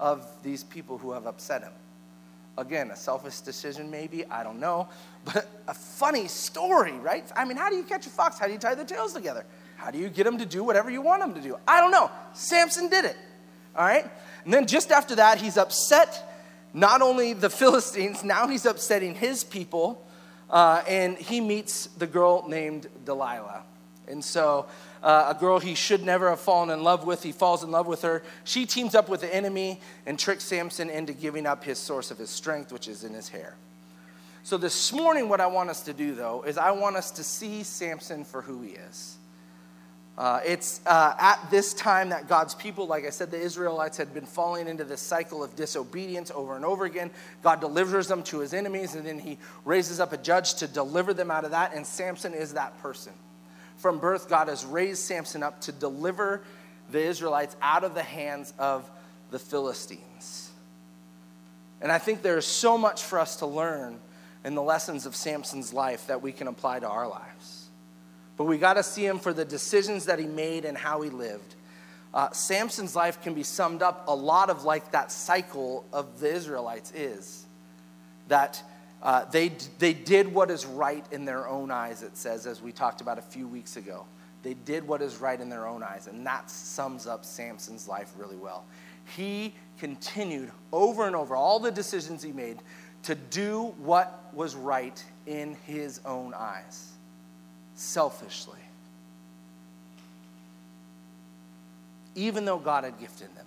of 0.00 0.26
these 0.42 0.64
people 0.64 0.98
who 0.98 1.12
have 1.12 1.26
upset 1.26 1.62
him. 1.62 1.72
Again, 2.58 2.90
a 2.90 2.96
selfish 2.96 3.40
decision, 3.40 3.90
maybe, 3.90 4.26
I 4.26 4.42
don't 4.42 4.58
know, 4.58 4.88
but 5.24 5.48
a 5.68 5.74
funny 5.74 6.26
story, 6.26 6.92
right? 6.98 7.24
I 7.36 7.44
mean, 7.44 7.56
how 7.56 7.70
do 7.70 7.76
you 7.76 7.84
catch 7.84 8.06
a 8.06 8.10
fox? 8.10 8.38
How 8.38 8.46
do 8.46 8.52
you 8.52 8.58
tie 8.58 8.74
their 8.74 8.84
tails 8.84 9.12
together? 9.12 9.46
How 9.76 9.92
do 9.92 9.98
you 9.98 10.08
get 10.08 10.24
them 10.24 10.38
to 10.38 10.46
do 10.46 10.64
whatever 10.64 10.90
you 10.90 11.00
want 11.00 11.22
them 11.22 11.34
to 11.34 11.40
do? 11.40 11.56
I 11.66 11.80
don't 11.80 11.92
know. 11.92 12.10
Samson 12.32 12.88
did 12.88 13.04
it, 13.04 13.16
all 13.76 13.86
right? 13.86 14.04
And 14.44 14.52
then 14.52 14.66
just 14.66 14.90
after 14.90 15.14
that, 15.14 15.38
he's 15.38 15.56
upset 15.56 16.24
not 16.74 17.00
only 17.00 17.32
the 17.32 17.50
Philistines, 17.62 18.24
now 18.24 18.48
he's 18.48 18.66
upsetting 18.66 19.14
his 19.14 19.44
people, 19.44 20.04
uh, 20.50 20.82
and 20.88 21.16
he 21.16 21.40
meets 21.40 21.86
the 21.86 22.06
girl 22.06 22.48
named 22.48 22.88
Delilah. 23.04 23.62
And 24.08 24.24
so 24.24 24.66
uh, 25.02 25.32
a 25.36 25.38
girl 25.38 25.58
he 25.58 25.74
should 25.74 26.02
never 26.02 26.30
have 26.30 26.40
fallen 26.40 26.70
in 26.70 26.82
love 26.82 27.06
with. 27.06 27.22
He 27.22 27.32
falls 27.32 27.62
in 27.62 27.70
love 27.70 27.86
with 27.86 28.02
her. 28.02 28.22
She 28.44 28.66
teams 28.66 28.94
up 28.94 29.08
with 29.08 29.20
the 29.20 29.34
enemy 29.34 29.80
and 30.06 30.18
tricks 30.18 30.44
Samson 30.44 30.90
into 30.90 31.12
giving 31.12 31.46
up 31.46 31.64
his 31.64 31.78
source 31.78 32.10
of 32.10 32.18
his 32.18 32.30
strength, 32.30 32.72
which 32.72 32.88
is 32.88 33.04
in 33.04 33.14
his 33.14 33.28
hair. 33.28 33.54
So, 34.42 34.56
this 34.56 34.92
morning, 34.92 35.28
what 35.28 35.40
I 35.40 35.46
want 35.46 35.68
us 35.68 35.82
to 35.82 35.92
do, 35.92 36.14
though, 36.14 36.42
is 36.42 36.56
I 36.56 36.70
want 36.70 36.96
us 36.96 37.10
to 37.12 37.22
see 37.22 37.62
Samson 37.62 38.24
for 38.24 38.40
who 38.40 38.62
he 38.62 38.70
is. 38.70 39.16
Uh, 40.16 40.40
it's 40.44 40.80
uh, 40.84 41.14
at 41.18 41.38
this 41.48 41.74
time 41.74 42.08
that 42.08 42.28
God's 42.28 42.54
people, 42.54 42.86
like 42.86 43.04
I 43.04 43.10
said, 43.10 43.30
the 43.30 43.38
Israelites 43.38 43.96
had 43.96 44.12
been 44.12 44.26
falling 44.26 44.66
into 44.66 44.82
this 44.82 45.00
cycle 45.00 45.44
of 45.44 45.54
disobedience 45.54 46.32
over 46.34 46.56
and 46.56 46.64
over 46.64 46.86
again. 46.86 47.10
God 47.42 47.60
delivers 47.60 48.08
them 48.08 48.24
to 48.24 48.40
his 48.40 48.52
enemies, 48.52 48.96
and 48.96 49.06
then 49.06 49.20
he 49.20 49.38
raises 49.64 50.00
up 50.00 50.12
a 50.12 50.16
judge 50.16 50.54
to 50.54 50.66
deliver 50.66 51.14
them 51.14 51.30
out 51.30 51.44
of 51.44 51.52
that, 51.52 51.72
and 51.72 51.86
Samson 51.86 52.34
is 52.34 52.54
that 52.54 52.76
person 52.82 53.12
from 53.78 53.98
birth, 53.98 54.28
God 54.28 54.48
has 54.48 54.64
raised 54.64 55.00
Samson 55.00 55.42
up 55.42 55.60
to 55.62 55.72
deliver 55.72 56.42
the 56.90 57.00
Israelites 57.00 57.56
out 57.62 57.84
of 57.84 57.94
the 57.94 58.02
hands 58.02 58.52
of 58.58 58.88
the 59.30 59.38
Philistines. 59.38 60.50
And 61.80 61.92
I 61.92 61.98
think 61.98 62.22
there 62.22 62.38
is 62.38 62.46
so 62.46 62.76
much 62.76 63.04
for 63.04 63.18
us 63.18 63.36
to 63.36 63.46
learn 63.46 64.00
in 64.44 64.54
the 64.54 64.62
lessons 64.62 65.06
of 65.06 65.14
Samson's 65.14 65.72
life 65.72 66.06
that 66.08 66.22
we 66.22 66.32
can 66.32 66.48
apply 66.48 66.80
to 66.80 66.88
our 66.88 67.08
lives. 67.08 67.68
But 68.36 68.44
we 68.44 68.58
got 68.58 68.74
to 68.74 68.82
see 68.82 69.04
him 69.04 69.18
for 69.18 69.32
the 69.32 69.44
decisions 69.44 70.06
that 70.06 70.18
he 70.18 70.26
made 70.26 70.64
and 70.64 70.76
how 70.76 71.02
he 71.02 71.10
lived. 71.10 71.54
Uh, 72.14 72.30
Samson's 72.32 72.96
life 72.96 73.22
can 73.22 73.34
be 73.34 73.42
summed 73.42 73.82
up 73.82 74.04
a 74.08 74.14
lot 74.14 74.48
of 74.48 74.64
like 74.64 74.92
that 74.92 75.12
cycle 75.12 75.84
of 75.92 76.20
the 76.20 76.32
Israelites 76.32 76.92
is 76.92 77.44
that 78.28 78.62
uh, 79.02 79.24
they, 79.26 79.52
they 79.78 79.92
did 79.92 80.32
what 80.32 80.50
is 80.50 80.66
right 80.66 81.04
in 81.12 81.24
their 81.24 81.46
own 81.46 81.70
eyes, 81.70 82.02
it 82.02 82.16
says, 82.16 82.46
as 82.46 82.60
we 82.60 82.72
talked 82.72 83.00
about 83.00 83.18
a 83.18 83.22
few 83.22 83.46
weeks 83.46 83.76
ago. 83.76 84.04
They 84.42 84.54
did 84.54 84.86
what 84.86 85.02
is 85.02 85.16
right 85.18 85.40
in 85.40 85.48
their 85.48 85.66
own 85.66 85.82
eyes. 85.82 86.06
And 86.06 86.26
that 86.26 86.50
sums 86.50 87.06
up 87.06 87.24
Samson's 87.24 87.88
life 87.88 88.12
really 88.16 88.36
well. 88.36 88.64
He 89.16 89.54
continued 89.78 90.50
over 90.72 91.06
and 91.06 91.16
over 91.16 91.36
all 91.36 91.60
the 91.60 91.70
decisions 91.70 92.22
he 92.22 92.32
made 92.32 92.58
to 93.04 93.14
do 93.14 93.74
what 93.78 94.28
was 94.32 94.54
right 94.54 95.02
in 95.26 95.56
his 95.64 96.00
own 96.04 96.34
eyes, 96.34 96.92
selfishly. 97.74 98.58
Even 102.14 102.44
though 102.44 102.58
God 102.58 102.84
had 102.84 102.98
gifted 102.98 103.34
them, 103.36 103.46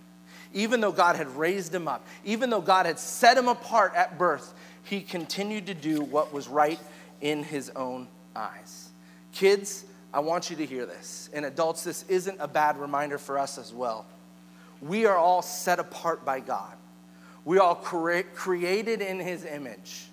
even 0.54 0.80
though 0.80 0.92
God 0.92 1.16
had 1.16 1.28
raised 1.36 1.74
him 1.74 1.88
up, 1.88 2.04
even 2.24 2.50
though 2.50 2.60
God 2.60 2.86
had 2.86 2.98
set 2.98 3.36
him 3.36 3.48
apart 3.48 3.94
at 3.94 4.18
birth, 4.18 4.54
he 4.84 5.00
continued 5.00 5.66
to 5.66 5.74
do 5.74 6.02
what 6.02 6.32
was 6.32 6.48
right 6.48 6.80
in 7.20 7.42
his 7.44 7.70
own 7.70 8.08
eyes. 8.34 8.90
Kids, 9.32 9.84
I 10.12 10.20
want 10.20 10.50
you 10.50 10.56
to 10.56 10.66
hear 10.66 10.86
this. 10.86 11.30
And 11.32 11.44
adults, 11.44 11.84
this 11.84 12.04
isn't 12.08 12.36
a 12.40 12.48
bad 12.48 12.76
reminder 12.76 13.18
for 13.18 13.38
us 13.38 13.58
as 13.58 13.72
well. 13.72 14.04
We 14.80 15.06
are 15.06 15.16
all 15.16 15.42
set 15.42 15.78
apart 15.78 16.24
by 16.24 16.40
God. 16.40 16.74
We 17.44 17.58
are 17.58 17.62
all 17.62 17.74
cre- 17.76 18.28
created 18.34 19.00
in 19.00 19.18
his 19.18 19.44
image. 19.44 20.06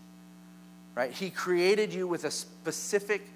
Right? 0.95 1.11
He 1.11 1.29
created 1.29 1.93
you 1.93 2.07
with 2.07 2.23
a 2.23 2.31
specific 2.31 3.29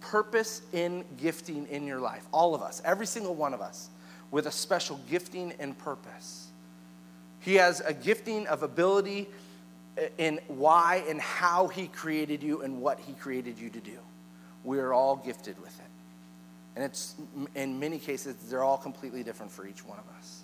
purpose 0.00 0.62
in 0.72 1.04
gifting 1.16 1.66
in 1.66 1.86
your 1.86 2.00
life. 2.00 2.26
All 2.32 2.54
of 2.54 2.62
us, 2.62 2.80
every 2.84 3.06
single 3.06 3.34
one 3.34 3.54
of 3.54 3.60
us, 3.60 3.90
with 4.30 4.46
a 4.46 4.52
special 4.52 5.00
gifting 5.08 5.52
and 5.58 5.76
purpose. 5.78 6.48
He 7.40 7.54
has 7.56 7.80
a 7.80 7.92
gifting 7.92 8.46
of 8.48 8.62
ability 8.62 9.28
in 10.18 10.40
why 10.48 11.04
and 11.08 11.20
how 11.20 11.68
He 11.68 11.88
created 11.88 12.42
you 12.42 12.62
and 12.62 12.80
what 12.80 12.98
He 13.00 13.12
created 13.14 13.58
you 13.58 13.70
to 13.70 13.80
do. 13.80 13.98
We're 14.64 14.92
all 14.92 15.16
gifted 15.16 15.60
with 15.60 15.78
it. 15.78 15.86
And 16.74 16.84
it's, 16.84 17.14
in 17.54 17.78
many 17.80 17.98
cases, 17.98 18.36
they're 18.50 18.62
all 18.64 18.76
completely 18.76 19.22
different 19.22 19.50
for 19.50 19.66
each 19.66 19.84
one 19.84 19.98
of 19.98 20.04
us. 20.18 20.42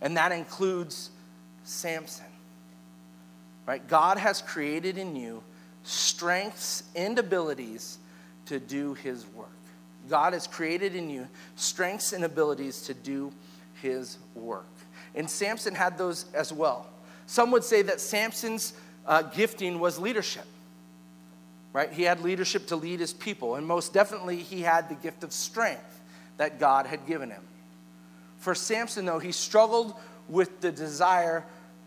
And 0.00 0.16
that 0.16 0.30
includes 0.30 1.10
Samson. 1.64 2.26
Right? 3.66 3.86
God 3.88 4.18
has 4.18 4.42
created 4.42 4.98
in 4.98 5.16
you 5.16 5.42
strengths 5.82 6.84
and 6.94 7.18
abilities 7.18 7.98
to 8.46 8.60
do 8.60 8.94
His 8.94 9.26
work. 9.34 9.48
God 10.08 10.34
has 10.34 10.46
created 10.46 10.94
in 10.94 11.08
you 11.08 11.26
strengths 11.56 12.12
and 12.12 12.24
abilities 12.24 12.82
to 12.82 12.94
do 12.94 13.32
His 13.80 14.18
work. 14.34 14.66
And 15.14 15.28
Samson 15.28 15.74
had 15.74 15.96
those 15.96 16.26
as 16.34 16.52
well. 16.52 16.86
Some 17.26 17.50
would 17.52 17.64
say 17.64 17.82
that 17.82 18.00
Samson's 18.00 18.74
uh, 19.06 19.22
gifting 19.22 19.78
was 19.78 19.98
leadership, 19.98 20.46
right? 21.72 21.92
He 21.92 22.02
had 22.02 22.20
leadership 22.20 22.66
to 22.68 22.76
lead 22.76 23.00
his 23.00 23.12
people, 23.12 23.56
and 23.56 23.66
most 23.66 23.92
definitely 23.92 24.36
he 24.36 24.62
had 24.62 24.88
the 24.88 24.94
gift 24.94 25.24
of 25.24 25.32
strength 25.32 26.00
that 26.36 26.58
God 26.58 26.86
had 26.86 27.06
given 27.06 27.30
him. 27.30 27.42
For 28.38 28.54
Samson, 28.54 29.04
though, 29.04 29.18
he 29.18 29.32
struggled 29.32 29.94
with 30.28 30.60
the 30.60 30.72
desire 30.72 31.44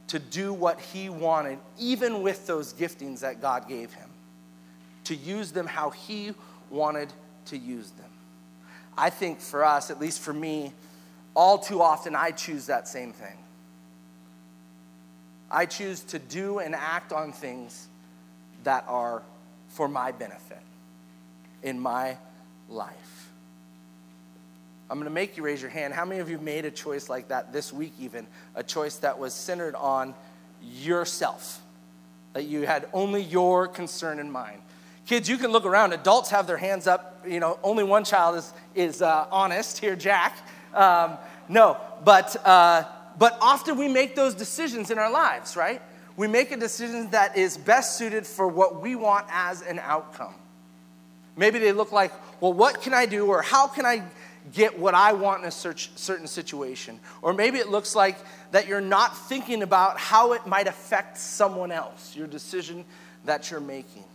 to 0.07 0.19
do 0.19 0.53
what 0.53 0.79
he 0.79 1.09
wanted, 1.09 1.59
even 1.77 2.21
with 2.21 2.47
those 2.47 2.73
giftings 2.73 3.19
that 3.19 3.41
God 3.41 3.67
gave 3.67 3.93
him, 3.93 4.09
to 5.05 5.15
use 5.15 5.51
them 5.51 5.67
how 5.67 5.89
he 5.89 6.33
wanted 6.69 7.11
to 7.45 7.57
use 7.57 7.91
them. 7.91 8.09
I 8.97 9.09
think 9.09 9.39
for 9.39 9.63
us, 9.63 9.91
at 9.91 9.99
least 9.99 10.21
for 10.21 10.33
me, 10.33 10.73
all 11.35 11.59
too 11.59 11.81
often 11.81 12.15
I 12.15 12.31
choose 12.31 12.65
that 12.67 12.87
same 12.87 13.13
thing. 13.13 13.37
I 15.49 15.65
choose 15.65 16.01
to 16.05 16.19
do 16.19 16.59
and 16.59 16.75
act 16.75 17.13
on 17.13 17.31
things 17.31 17.87
that 18.63 18.83
are 18.87 19.21
for 19.69 19.87
my 19.87 20.11
benefit 20.11 20.61
in 21.63 21.79
my 21.79 22.17
life. 22.69 23.29
I'm 24.89 24.97
going 24.97 25.09
to 25.09 25.13
make 25.13 25.35
you 25.37 25.43
raise 25.43 25.61
your 25.61 25.71
hand. 25.71 25.93
How 25.93 26.05
many 26.05 26.21
of 26.21 26.29
you 26.29 26.37
made 26.37 26.65
a 26.65 26.71
choice 26.71 27.09
like 27.09 27.27
that 27.29 27.51
this 27.51 27.73
week, 27.73 27.93
even? 27.99 28.25
A 28.55 28.63
choice 28.63 28.97
that 28.97 29.19
was 29.19 29.33
centered 29.33 29.75
on 29.75 30.15
yourself, 30.63 31.61
that 32.33 32.43
you 32.43 32.65
had 32.65 32.87
only 32.93 33.21
your 33.21 33.67
concern 33.67 34.19
in 34.19 34.31
mind. 34.31 34.61
Kids, 35.05 35.29
you 35.29 35.37
can 35.37 35.51
look 35.51 35.65
around. 35.65 35.93
Adults 35.93 36.29
have 36.29 36.47
their 36.47 36.57
hands 36.57 36.87
up. 36.87 37.25
You 37.27 37.39
know, 37.39 37.59
only 37.63 37.83
one 37.83 38.03
child 38.03 38.37
is, 38.37 38.53
is 38.75 39.01
uh, 39.01 39.27
honest 39.31 39.77
here, 39.77 39.95
Jack. 39.95 40.37
Um, 40.73 41.17
no, 41.47 41.77
but. 42.03 42.35
Uh, 42.45 42.83
but 43.17 43.37
often 43.41 43.77
we 43.77 43.87
make 43.87 44.15
those 44.15 44.35
decisions 44.35 44.91
in 44.91 44.97
our 44.97 45.11
lives, 45.11 45.55
right? 45.55 45.81
We 46.15 46.27
make 46.27 46.51
a 46.51 46.57
decision 46.57 47.09
that 47.11 47.37
is 47.37 47.57
best 47.57 47.97
suited 47.97 48.25
for 48.25 48.47
what 48.47 48.81
we 48.81 48.95
want 48.95 49.27
as 49.31 49.61
an 49.61 49.79
outcome. 49.79 50.35
Maybe 51.35 51.59
they 51.59 51.71
look 51.71 51.91
like, 51.91 52.11
well, 52.41 52.53
what 52.53 52.81
can 52.81 52.93
I 52.93 53.05
do, 53.05 53.27
or 53.27 53.41
how 53.41 53.67
can 53.67 53.85
I 53.85 54.03
get 54.53 54.79
what 54.79 54.93
I 54.93 55.13
want 55.13 55.41
in 55.41 55.47
a 55.47 55.51
certain 55.51 56.27
situation? 56.27 56.99
Or 57.21 57.33
maybe 57.33 57.59
it 57.59 57.69
looks 57.69 57.95
like 57.95 58.17
that 58.51 58.67
you're 58.67 58.81
not 58.81 59.15
thinking 59.27 59.61
about 59.61 59.99
how 59.99 60.33
it 60.33 60.47
might 60.47 60.67
affect 60.67 61.17
someone 61.17 61.71
else, 61.71 62.15
your 62.15 62.27
decision 62.27 62.85
that 63.25 63.51
you're 63.51 63.59
making. 63.59 64.05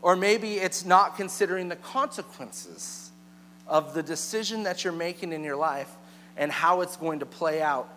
Or 0.00 0.16
maybe 0.16 0.54
it's 0.54 0.84
not 0.84 1.16
considering 1.16 1.68
the 1.68 1.76
consequences 1.76 3.10
of 3.68 3.94
the 3.94 4.02
decision 4.02 4.64
that 4.64 4.82
you're 4.82 4.92
making 4.92 5.32
in 5.32 5.44
your 5.44 5.56
life 5.56 5.94
and 6.36 6.50
how 6.50 6.80
it's 6.80 6.96
going 6.96 7.20
to 7.20 7.26
play 7.26 7.62
out 7.62 7.88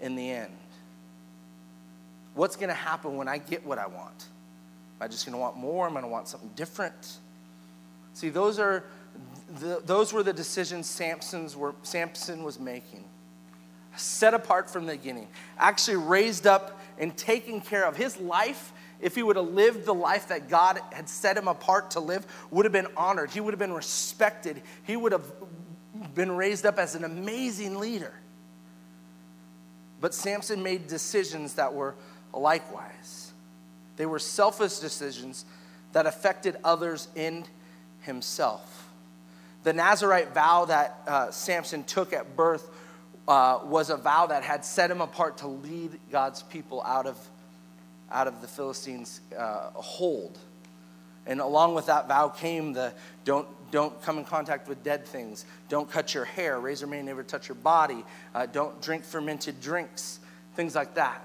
in 0.00 0.16
the 0.16 0.30
end. 0.30 0.52
what's 2.34 2.56
going 2.56 2.68
to 2.68 2.74
happen 2.74 3.16
when 3.16 3.26
I 3.26 3.38
get 3.38 3.66
what 3.66 3.78
I 3.78 3.86
want? 3.86 4.26
Am 5.00 5.04
I 5.04 5.08
just 5.08 5.26
going 5.26 5.34
to 5.34 5.40
want 5.40 5.56
more? 5.56 5.86
Am 5.86 5.92
I 5.96 6.00
going 6.00 6.10
to 6.10 6.12
want 6.12 6.28
something 6.28 6.50
different? 6.54 7.18
See, 8.14 8.28
those 8.28 8.58
are 8.58 8.84
the, 9.60 9.80
those 9.84 10.12
were 10.12 10.22
the 10.22 10.32
decisions 10.32 10.86
Samson's 10.88 11.56
were, 11.56 11.74
Samson 11.82 12.42
was 12.42 12.58
making. 12.60 13.04
Set 13.96 14.34
apart 14.34 14.70
from 14.70 14.86
the 14.86 14.92
beginning, 14.92 15.26
actually 15.58 15.96
raised 15.96 16.46
up 16.46 16.80
and 16.98 17.16
taken 17.16 17.60
care 17.60 17.84
of. 17.84 17.96
His 17.96 18.16
life, 18.18 18.72
if 19.00 19.14
he 19.14 19.22
would 19.22 19.36
have 19.36 19.48
lived 19.48 19.86
the 19.86 19.94
life 19.94 20.28
that 20.28 20.48
God 20.48 20.80
had 20.92 21.08
set 21.08 21.36
him 21.36 21.48
apart 21.48 21.92
to 21.92 22.00
live, 22.00 22.26
would 22.50 22.64
have 22.64 22.72
been 22.72 22.88
honored. 22.96 23.30
He 23.30 23.40
would 23.40 23.52
have 23.52 23.58
been 23.58 23.72
respected. 23.72 24.62
He 24.84 24.96
would 24.96 25.12
have 25.12 25.24
been 26.14 26.32
raised 26.32 26.66
up 26.66 26.78
as 26.78 26.94
an 26.94 27.04
amazing 27.04 27.78
leader. 27.78 28.12
But 30.00 30.14
Samson 30.14 30.62
made 30.62 30.86
decisions 30.86 31.54
that 31.54 31.74
were 31.74 31.94
likewise. 32.32 33.32
They 33.96 34.06
were 34.06 34.18
selfish 34.18 34.78
decisions 34.78 35.44
that 35.92 36.06
affected 36.06 36.56
others 36.62 37.08
in 37.16 37.44
himself. 38.02 38.88
The 39.64 39.72
Nazarite 39.72 40.32
vow 40.32 40.66
that 40.66 41.02
uh, 41.06 41.30
Samson 41.30 41.82
took 41.84 42.12
at 42.12 42.36
birth 42.36 42.70
uh, 43.26 43.60
was 43.64 43.90
a 43.90 43.96
vow 43.96 44.26
that 44.26 44.42
had 44.42 44.64
set 44.64 44.90
him 44.90 45.00
apart 45.00 45.38
to 45.38 45.48
lead 45.48 45.98
God's 46.10 46.42
people 46.44 46.82
out 46.82 47.06
of, 47.06 47.18
out 48.10 48.26
of 48.26 48.40
the 48.40 48.46
Philistines' 48.46 49.20
uh, 49.36 49.70
hold. 49.74 50.38
And 51.28 51.40
along 51.40 51.74
with 51.74 51.86
that 51.86 52.08
vow 52.08 52.28
came 52.28 52.72
the 52.72 52.92
don't, 53.24 53.46
don't 53.70 54.00
come 54.02 54.18
in 54.18 54.24
contact 54.24 54.66
with 54.66 54.82
dead 54.82 55.06
things, 55.06 55.44
don't 55.68 55.88
cut 55.88 56.14
your 56.14 56.24
hair, 56.24 56.58
razor 56.58 56.86
may 56.86 57.02
never 57.02 57.22
touch 57.22 57.48
your 57.48 57.54
body, 57.54 58.02
uh, 58.34 58.46
don't 58.46 58.80
drink 58.80 59.04
fermented 59.04 59.60
drinks, 59.60 60.18
things 60.56 60.74
like 60.74 60.94
that. 60.94 61.22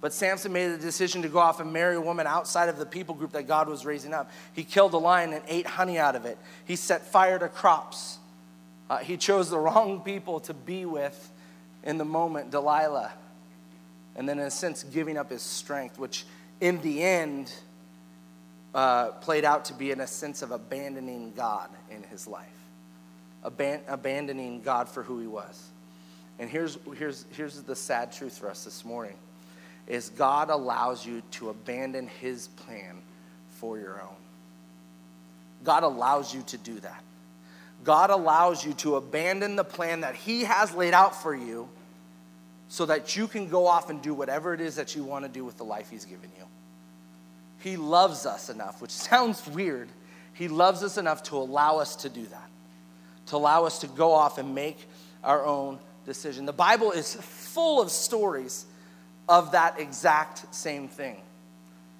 But 0.00 0.12
Samson 0.12 0.52
made 0.52 0.68
the 0.68 0.78
decision 0.78 1.22
to 1.22 1.28
go 1.28 1.38
off 1.38 1.60
and 1.60 1.72
marry 1.72 1.96
a 1.96 2.00
woman 2.00 2.26
outside 2.26 2.68
of 2.68 2.76
the 2.76 2.84
people 2.84 3.14
group 3.14 3.32
that 3.32 3.46
God 3.46 3.68
was 3.68 3.86
raising 3.86 4.12
up. 4.12 4.30
He 4.52 4.62
killed 4.62 4.92
a 4.94 4.98
lion 4.98 5.32
and 5.32 5.42
ate 5.48 5.66
honey 5.66 5.98
out 5.98 6.16
of 6.16 6.26
it. 6.26 6.38
He 6.64 6.76
set 6.76 7.06
fire 7.06 7.38
to 7.38 7.48
crops. 7.48 8.18
Uh, 8.90 8.98
he 8.98 9.16
chose 9.16 9.48
the 9.48 9.58
wrong 9.60 10.00
people 10.00 10.40
to 10.40 10.54
be 10.54 10.84
with 10.84 11.32
in 11.82 11.98
the 11.98 12.04
moment, 12.04 12.50
Delilah. 12.50 13.12
And 14.16 14.28
then, 14.28 14.38
in 14.38 14.46
a 14.46 14.50
sense, 14.50 14.82
giving 14.82 15.16
up 15.16 15.30
his 15.30 15.42
strength, 15.42 15.98
which 15.98 16.24
in 16.60 16.80
the 16.82 17.02
end 17.02 17.52
uh, 18.76 19.12
played 19.12 19.46
out 19.46 19.64
to 19.64 19.72
be 19.72 19.90
in 19.90 20.00
a 20.02 20.06
sense 20.06 20.42
of 20.42 20.50
abandoning 20.50 21.32
God 21.34 21.70
in 21.90 22.02
his 22.02 22.26
life, 22.26 22.44
Aban- 23.42 23.80
abandoning 23.88 24.60
God 24.60 24.86
for 24.86 25.02
who 25.02 25.18
he 25.18 25.26
was. 25.26 25.70
And 26.38 26.50
here's, 26.50 26.76
here's, 26.98 27.24
here's 27.32 27.62
the 27.62 27.74
sad 27.74 28.12
truth 28.12 28.36
for 28.36 28.50
us 28.50 28.64
this 28.64 28.84
morning 28.84 29.16
is 29.86 30.10
God 30.10 30.50
allows 30.50 31.06
you 31.06 31.22
to 31.30 31.48
abandon 31.48 32.06
his 32.20 32.48
plan 32.48 32.96
for 33.48 33.78
your 33.78 34.02
own. 34.02 34.16
God 35.64 35.82
allows 35.82 36.34
you 36.34 36.42
to 36.48 36.58
do 36.58 36.78
that. 36.80 37.02
God 37.82 38.10
allows 38.10 38.62
you 38.62 38.74
to 38.74 38.96
abandon 38.96 39.56
the 39.56 39.64
plan 39.64 40.02
that 40.02 40.16
he 40.16 40.44
has 40.44 40.74
laid 40.74 40.92
out 40.92 41.22
for 41.22 41.34
you 41.34 41.68
so 42.68 42.84
that 42.84 43.16
you 43.16 43.26
can 43.26 43.48
go 43.48 43.66
off 43.66 43.88
and 43.88 44.02
do 44.02 44.12
whatever 44.12 44.52
it 44.52 44.60
is 44.60 44.76
that 44.76 44.94
you 44.94 45.02
want 45.02 45.24
to 45.24 45.30
do 45.30 45.46
with 45.46 45.56
the 45.56 45.64
life 45.64 45.88
he's 45.88 46.04
given 46.04 46.30
you. 46.36 46.44
He 47.66 47.76
loves 47.76 48.26
us 48.26 48.48
enough, 48.48 48.80
which 48.80 48.92
sounds 48.92 49.44
weird. 49.48 49.88
He 50.34 50.46
loves 50.46 50.84
us 50.84 50.98
enough 50.98 51.24
to 51.24 51.36
allow 51.36 51.78
us 51.78 51.96
to 51.96 52.08
do 52.08 52.24
that, 52.26 52.48
to 53.26 53.36
allow 53.36 53.64
us 53.64 53.80
to 53.80 53.88
go 53.88 54.12
off 54.12 54.38
and 54.38 54.54
make 54.54 54.88
our 55.24 55.44
own 55.44 55.80
decision. 56.04 56.46
The 56.46 56.52
Bible 56.52 56.92
is 56.92 57.16
full 57.16 57.82
of 57.82 57.90
stories 57.90 58.66
of 59.28 59.50
that 59.50 59.80
exact 59.80 60.54
same 60.54 60.86
thing. 60.86 61.16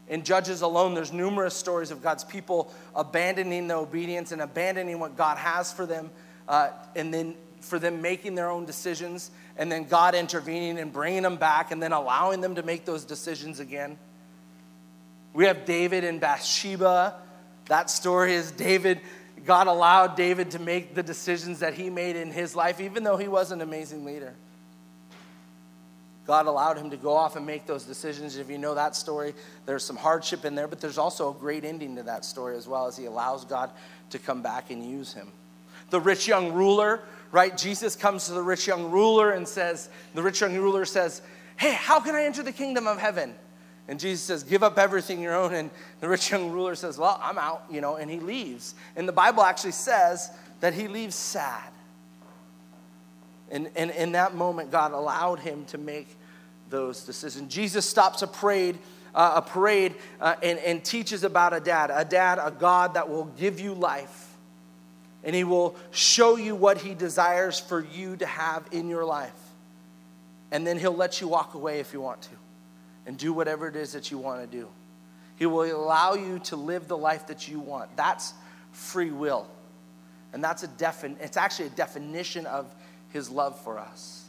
In 0.07 0.23
Judges 0.23 0.63
alone, 0.63 0.95
there's 0.95 1.13
numerous 1.13 1.57
stories 1.57 1.91
of 1.91 2.01
God's 2.01 2.23
people 2.23 2.73
abandoning 2.95 3.67
the 3.67 3.75
obedience 3.75 4.31
and 4.31 4.43
abandoning 4.43 5.01
what 5.01 5.17
God 5.17 5.37
has 5.37 5.73
for 5.73 5.85
them, 5.85 6.13
uh, 6.47 6.69
and 6.95 7.13
then 7.13 7.35
for 7.61 7.81
them 7.81 8.01
making 8.01 8.37
their 8.37 8.51
own 8.51 8.67
decisions, 8.67 9.33
and 9.57 9.73
then 9.73 9.83
God 9.83 10.15
intervening 10.15 10.79
and 10.79 10.93
bringing 10.93 11.25
them 11.25 11.39
back, 11.39 11.73
and 11.73 11.83
then 11.83 11.91
allowing 11.91 12.41
them 12.41 12.55
to 12.55 12.63
make 12.63 12.85
those 12.85 13.05
decisions 13.05 13.59
again. 13.59 13.99
We 15.37 15.45
have 15.45 15.67
David 15.67 16.03
and 16.03 16.19
Bathsheba. 16.19 17.15
That 17.67 17.91
story 17.91 18.33
is 18.33 18.51
David, 18.53 19.03
God 19.45 19.67
allowed 19.67 20.17
David 20.17 20.53
to 20.53 20.59
make 20.59 20.95
the 20.95 21.03
decisions 21.03 21.59
that 21.59 21.75
he 21.75 21.91
made 21.91 22.17
in 22.17 22.31
his 22.31 22.57
life, 22.57 22.81
even 22.81 23.05
though 23.05 23.19
he 23.19 23.29
was 23.29 23.53
an 23.53 23.61
amazing 23.61 24.07
leader. 24.07 24.33
God 26.27 26.47
allowed 26.47 26.79
him 26.79 26.89
to 26.89 26.97
go 26.97 27.13
off 27.13 27.37
and 27.37 27.45
make 27.45 27.67
those 27.67 27.85
decisions. 27.85 28.39
If 28.39 28.49
you 28.49 28.57
know 28.57 28.75
that 28.77 28.97
story, 28.97 29.35
there's 29.67 29.85
some 29.85 29.97
hardship 29.97 30.47
in 30.47 30.55
there, 30.55 30.67
but 30.67 30.81
there's 30.81 30.97
also 30.97 31.31
a 31.31 31.35
great 31.35 31.67
ending 31.67 31.97
to 31.97 32.03
that 32.05 32.25
story 32.25 32.57
as 32.57 32.67
well 32.67 32.87
as 32.87 32.97
he 32.97 33.05
allows 33.05 33.45
God 33.45 33.71
to 34.11 34.19
come 34.19 34.41
back 34.41 34.71
and 34.71 34.83
use 34.91 35.13
him. 35.13 35.29
The 35.91 36.01
rich 36.01 36.27
young 36.27 36.55
ruler, 36.55 37.03
right? 37.31 37.55
Jesus 37.55 37.95
comes 37.95 38.25
to 38.29 38.33
the 38.33 38.43
rich 38.43 38.67
young 38.67 38.91
ruler 38.91 39.33
and 39.33 39.47
says, 39.47 39.91
The 40.15 40.23
rich 40.23 40.41
young 40.41 40.57
ruler 40.57 40.87
says, 40.87 41.21
Hey, 41.59 41.75
how 41.75 42.01
can 42.01 42.15
I 42.15 42.25
enter 42.25 42.43
the 42.43 42.53
kingdom 42.53 42.87
of 42.87 42.99
heaven? 42.99 43.35
And 43.89 44.01
Jesus 44.01 44.23
says, 44.23 44.43
Give 44.43 44.63
up 44.63 44.79
everything 44.79 45.21
your 45.21 45.35
own. 45.35 45.55
And 45.55 45.71
the 46.01 46.09
rich 46.09 46.31
young 46.31 46.51
ruler 46.51 46.75
says, 46.75 46.99
Well, 46.99 47.21
I'm 47.23 47.39
out, 47.39 47.65
you 47.71 47.81
know, 47.81 47.97
and 47.97 48.11
he 48.11 48.19
leaves. 48.19 48.75
And 48.97 49.09
the 49.09 49.13
Bible 49.13 49.43
actually 49.43 49.73
says 49.73 50.31
that 50.61 50.75
he 50.75 50.89
leaves 50.89 51.15
sad. 51.15 51.71
And, 53.51 53.71
and 53.77 53.91
in 53.93 54.13
that 54.13 54.35
moment, 54.35 54.73
God 54.73 54.93
allowed 54.93 55.39
him 55.39 55.65
to 55.67 55.79
make 55.79 56.09
those 56.69 57.05
decisions. 57.05 57.53
Jesus 57.53 57.89
stops 57.89 58.23
a 58.23 58.27
parade, 58.27 58.77
uh, 59.15 59.35
a 59.37 59.43
parade 59.43 59.95
uh, 60.21 60.35
and, 60.43 60.59
and 60.59 60.85
teaches 60.85 61.23
about 61.23 61.53
a 61.53 61.61
dad, 61.61 61.93
a 61.95 62.05
dad, 62.05 62.41
a 62.43 62.51
God 62.51 62.95
that 62.95 63.09
will 63.09 63.27
give 63.39 63.61
you 63.61 63.73
life. 63.73 64.25
And 65.23 65.35
he 65.35 65.45
will 65.45 65.77
show 65.93 66.37
you 66.37 66.57
what 66.57 66.79
he 66.79 66.95
desires 66.95 67.61
for 67.61 67.85
you 67.85 68.17
to 68.17 68.27
have 68.27 68.65
in 68.73 68.89
your 68.89 69.05
life. 69.05 69.33
And 70.51 70.67
then 70.67 70.79
he'll 70.79 70.95
let 70.95 71.21
you 71.21 71.29
walk 71.29 71.55
away 71.55 71.79
if 71.79 71.93
you 71.93 72.01
want 72.01 72.23
to 72.23 72.31
and 73.07 73.17
do 73.17 73.33
whatever 73.33 73.69
it 73.69 73.77
is 73.77 73.93
that 73.93 74.11
you 74.11 74.19
want 74.19 74.41
to 74.41 74.57
do. 74.57 74.69
He 75.37 75.47
will 75.47 75.71
allow 75.75 76.15
you 76.15 76.39
to 76.41 76.57
live 76.57 76.89
the 76.89 76.97
life 76.97 77.27
that 77.29 77.47
you 77.47 77.61
want. 77.61 77.95
That's 77.97 78.35
free 78.73 79.11
will. 79.11 79.47
And 80.33 80.43
that's 80.43 80.63
a 80.63 80.69
defin- 80.69 81.21
it's 81.21 81.37
actually 81.37 81.67
a 81.67 81.71
definition 81.71 82.47
of 82.47 82.67
his 83.11 83.31
love 83.31 83.59
for 83.61 83.79
us, 83.79 84.25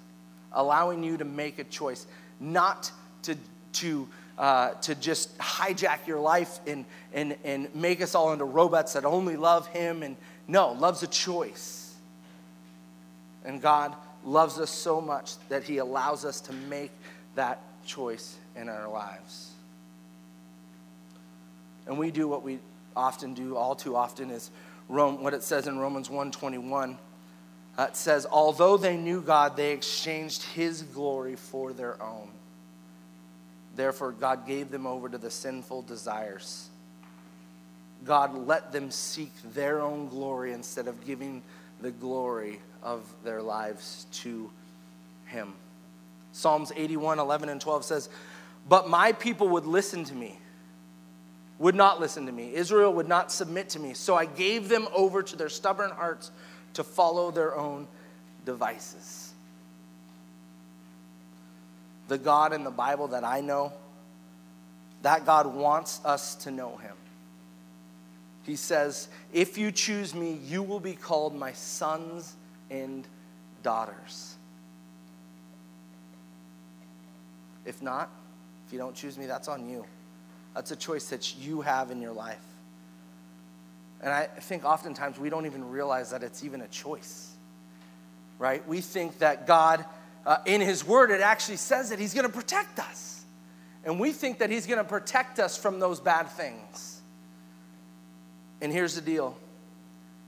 allowing 0.53 1.03
you 1.03 1.17
to 1.17 1.25
make 1.25 1.59
a 1.59 1.63
choice, 1.63 2.05
not 2.39 2.91
to, 3.23 3.35
to, 3.73 4.07
uh, 4.37 4.71
to 4.75 4.95
just 4.95 5.37
hijack 5.37 6.05
your 6.05 6.19
life 6.19 6.59
and, 6.67 6.85
and, 7.13 7.35
and 7.43 7.73
make 7.73 8.01
us 8.01 8.15
all 8.15 8.31
into 8.31 8.45
robots 8.45 8.93
that 8.93 9.05
only 9.05 9.35
love 9.35 9.67
him. 9.67 10.03
And 10.03 10.15
no, 10.47 10.73
love's 10.73 11.03
a 11.03 11.07
choice. 11.07 11.95
And 13.43 13.61
God 13.61 13.95
loves 14.23 14.59
us 14.59 14.69
so 14.69 15.01
much 15.01 15.33
that 15.49 15.63
he 15.63 15.77
allows 15.77 16.25
us 16.25 16.41
to 16.41 16.53
make 16.53 16.91
that 17.35 17.61
choice 17.87 18.35
in 18.55 18.69
our 18.69 18.87
lives. 18.87 19.51
And 21.87 21.97
we 21.97 22.11
do 22.11 22.27
what 22.27 22.43
we 22.43 22.59
often 22.95 23.33
do, 23.33 23.55
all 23.55 23.75
too 23.75 23.95
often, 23.95 24.29
is 24.29 24.51
Rome, 24.89 25.23
what 25.23 25.33
it 25.33 25.41
says 25.41 25.67
in 25.67 25.79
Romans 25.79 26.09
121 26.09 26.97
uh, 27.77 27.83
it 27.83 27.95
says, 27.95 28.25
although 28.25 28.75
they 28.75 28.97
knew 28.97 29.21
God, 29.21 29.55
they 29.55 29.71
exchanged 29.71 30.41
his 30.43 30.81
glory 30.81 31.35
for 31.35 31.73
their 31.73 32.01
own. 32.01 32.29
Therefore, 33.75 34.11
God 34.11 34.47
gave 34.47 34.71
them 34.71 34.87
over 34.87 35.07
to 35.07 35.19
the 35.19 35.29
sinful 35.29 35.83
desires. 35.83 36.69
God 38.03 38.47
let 38.47 38.71
them 38.71 38.89
seek 38.89 39.31
their 39.53 39.79
own 39.79 40.07
glory 40.07 40.53
instead 40.53 40.87
of 40.87 41.05
giving 41.05 41.43
the 41.79 41.91
glory 41.91 42.59
of 42.81 43.03
their 43.23 43.43
lives 43.43 44.07
to 44.11 44.49
him. 45.25 45.53
Psalms 46.37 46.71
81, 46.75 47.17
11, 47.17 47.49
and 47.49 47.59
12 47.59 47.83
says, 47.83 48.09
But 48.69 48.87
my 48.87 49.11
people 49.11 49.49
would 49.49 49.65
listen 49.65 50.03
to 50.03 50.13
me, 50.13 50.37
would 51.57 51.73
not 51.73 51.99
listen 51.99 52.27
to 52.27 52.31
me. 52.31 52.53
Israel 52.53 52.93
would 52.93 53.07
not 53.07 53.31
submit 53.31 53.69
to 53.69 53.79
me. 53.79 53.95
So 53.95 54.13
I 54.15 54.25
gave 54.25 54.69
them 54.69 54.87
over 54.93 55.23
to 55.23 55.35
their 55.35 55.49
stubborn 55.49 55.89
hearts 55.89 56.29
to 56.75 56.83
follow 56.83 57.31
their 57.31 57.57
own 57.57 57.87
devices. 58.45 59.33
The 62.07 62.19
God 62.19 62.53
in 62.53 62.63
the 62.63 62.69
Bible 62.69 63.07
that 63.09 63.23
I 63.23 63.41
know, 63.41 63.73
that 65.01 65.25
God 65.25 65.47
wants 65.47 65.99
us 66.05 66.35
to 66.35 66.51
know 66.51 66.77
him. 66.77 66.95
He 68.43 68.55
says, 68.55 69.07
If 69.33 69.57
you 69.57 69.71
choose 69.71 70.13
me, 70.13 70.39
you 70.45 70.61
will 70.61 70.79
be 70.79 70.93
called 70.93 71.35
my 71.35 71.53
sons 71.53 72.35
and 72.69 73.07
daughters. 73.63 74.36
If 77.67 77.81
not, 77.81 78.09
if 78.65 78.73
you 78.73 78.79
don't 78.79 78.95
choose 78.95 79.17
me, 79.17 79.25
that's 79.25 79.49
on 79.49 79.69
you. 79.69 79.85
That's 80.55 80.71
a 80.71 80.75
choice 80.75 81.09
that 81.09 81.37
you 81.37 81.61
have 81.61 81.91
in 81.91 82.01
your 82.01 82.13
life. 82.13 82.41
And 84.01 84.11
I 84.11 84.25
think 84.25 84.63
oftentimes 84.63 85.19
we 85.19 85.29
don't 85.29 85.45
even 85.45 85.69
realize 85.69 86.11
that 86.11 86.23
it's 86.23 86.43
even 86.43 86.61
a 86.61 86.67
choice, 86.67 87.35
right? 88.39 88.65
We 88.67 88.79
think 88.79 89.19
that 89.19 89.47
God, 89.47 89.83
uh, 90.25 90.37
in 90.45 90.61
His 90.61 90.85
Word, 90.85 91.11
it 91.11 91.21
actually 91.21 91.57
says 91.57 91.89
that 91.89 91.99
He's 91.99 92.13
going 92.13 92.25
to 92.25 92.33
protect 92.33 92.79
us. 92.79 93.25
And 93.83 93.99
we 93.99 94.11
think 94.11 94.39
that 94.39 94.49
He's 94.49 94.65
going 94.65 94.79
to 94.79 94.83
protect 94.83 95.39
us 95.39 95.57
from 95.57 95.79
those 95.79 95.99
bad 95.99 96.29
things. 96.29 97.01
And 98.61 98.71
here's 98.71 98.95
the 98.95 99.01
deal 99.01 99.37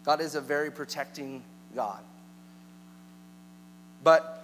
God 0.03 0.19
is 0.19 0.35
a 0.35 0.41
very 0.41 0.71
protecting 0.71 1.43
God. 1.73 2.01
But 4.03 4.38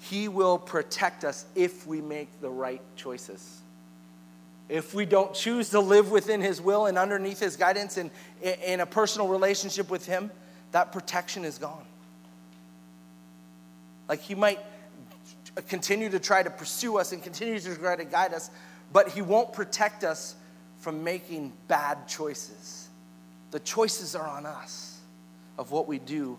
He 0.00 0.28
will 0.28 0.58
protect 0.58 1.24
us 1.24 1.44
if 1.54 1.86
we 1.86 2.00
make 2.00 2.40
the 2.40 2.48
right 2.48 2.80
choices. 2.96 3.60
If 4.68 4.94
we 4.94 5.04
don't 5.04 5.34
choose 5.34 5.70
to 5.70 5.80
live 5.80 6.10
within 6.10 6.40
His 6.40 6.60
will 6.60 6.86
and 6.86 6.96
underneath 6.96 7.40
His 7.40 7.56
guidance 7.56 7.96
and 7.96 8.10
in 8.42 8.80
a 8.80 8.86
personal 8.86 9.28
relationship 9.28 9.90
with 9.90 10.06
Him, 10.06 10.30
that 10.72 10.92
protection 10.92 11.44
is 11.44 11.58
gone. 11.58 11.84
Like 14.08 14.20
He 14.20 14.34
might 14.34 14.60
continue 15.68 16.08
to 16.08 16.18
try 16.18 16.42
to 16.42 16.50
pursue 16.50 16.96
us 16.96 17.12
and 17.12 17.22
continue 17.22 17.58
to 17.58 17.76
try 17.76 17.96
to 17.96 18.04
guide 18.04 18.32
us, 18.32 18.50
but 18.92 19.08
He 19.08 19.22
won't 19.22 19.52
protect 19.52 20.02
us 20.04 20.34
from 20.78 21.04
making 21.04 21.52
bad 21.68 22.08
choices. 22.08 22.88
The 23.50 23.60
choices 23.60 24.14
are 24.14 24.26
on 24.26 24.46
us 24.46 25.00
of 25.58 25.72
what 25.72 25.86
we 25.86 25.98
do 25.98 26.38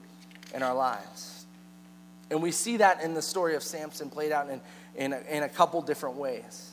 in 0.56 0.64
our 0.64 0.74
lives. 0.74 1.41
And 2.32 2.42
we 2.42 2.52
see 2.52 2.78
that 2.78 3.02
in 3.02 3.14
the 3.14 3.22
story 3.22 3.56
of 3.56 3.62
Samson 3.62 4.10
played 4.10 4.32
out 4.32 4.50
in, 4.50 4.62
in, 4.96 5.12
a, 5.12 5.20
in 5.30 5.44
a 5.44 5.50
couple 5.50 5.82
different 5.82 6.16
ways. 6.16 6.72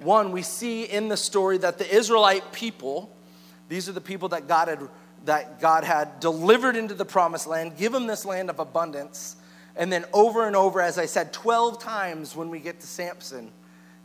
One, 0.00 0.32
we 0.32 0.42
see 0.42 0.82
in 0.82 1.08
the 1.08 1.16
story 1.16 1.56
that 1.58 1.78
the 1.78 1.88
Israelite 1.88 2.52
people, 2.52 3.14
these 3.68 3.88
are 3.88 3.92
the 3.92 4.00
people 4.00 4.28
that 4.30 4.48
God 4.48 4.68
had, 4.68 4.80
that 5.24 5.60
God 5.60 5.84
had 5.84 6.18
delivered 6.18 6.76
into 6.76 6.94
the 6.94 7.04
promised 7.04 7.46
land, 7.46 7.76
give 7.78 7.92
them 7.92 8.08
this 8.08 8.24
land 8.24 8.50
of 8.50 8.58
abundance. 8.58 9.36
And 9.76 9.92
then 9.92 10.04
over 10.12 10.46
and 10.46 10.56
over, 10.56 10.80
as 10.82 10.98
I 10.98 11.06
said, 11.06 11.32
12 11.32 11.78
times 11.78 12.34
when 12.34 12.50
we 12.50 12.58
get 12.58 12.80
to 12.80 12.86
Samson, 12.86 13.52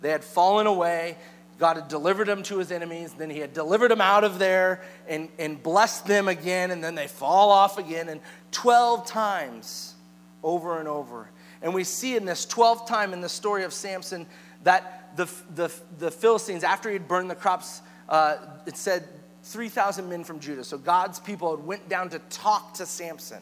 they 0.01 0.09
had 0.09 0.23
fallen 0.23 0.67
away. 0.67 1.17
God 1.57 1.77
had 1.77 1.87
delivered 1.87 2.27
them 2.27 2.43
to 2.43 2.57
his 2.57 2.71
enemies. 2.71 3.13
Then 3.13 3.29
he 3.29 3.39
had 3.39 3.53
delivered 3.53 3.89
them 3.89 4.01
out 4.01 4.23
of 4.23 4.37
there 4.37 4.81
and, 5.07 5.29
and 5.39 5.61
blessed 5.61 6.05
them 6.05 6.27
again. 6.27 6.71
And 6.71 6.83
then 6.83 6.95
they 6.95 7.07
fall 7.07 7.49
off 7.49 7.77
again. 7.77 8.09
And 8.09 8.21
12 8.51 9.05
times 9.07 9.95
over 10.43 10.79
and 10.79 10.87
over. 10.87 11.29
And 11.61 11.73
we 11.73 11.83
see 11.83 12.15
in 12.15 12.25
this 12.25 12.45
12th 12.45 12.87
time 12.87 13.13
in 13.13 13.21
the 13.21 13.29
story 13.29 13.63
of 13.63 13.73
Samson 13.73 14.25
that 14.63 15.15
the, 15.15 15.29
the, 15.55 15.71
the 15.99 16.11
Philistines, 16.11 16.63
after 16.63 16.89
he 16.89 16.93
had 16.93 17.07
burned 17.07 17.29
the 17.29 17.35
crops, 17.35 17.81
uh, 18.09 18.37
it 18.65 18.77
said 18.77 19.07
3,000 19.43 20.09
men 20.09 20.23
from 20.23 20.39
Judah. 20.39 20.63
So 20.63 20.77
God's 20.77 21.19
people 21.19 21.55
had 21.55 21.65
went 21.65 21.89
down 21.89 22.09
to 22.09 22.19
talk 22.29 22.73
to 22.75 22.85
Samson 22.85 23.41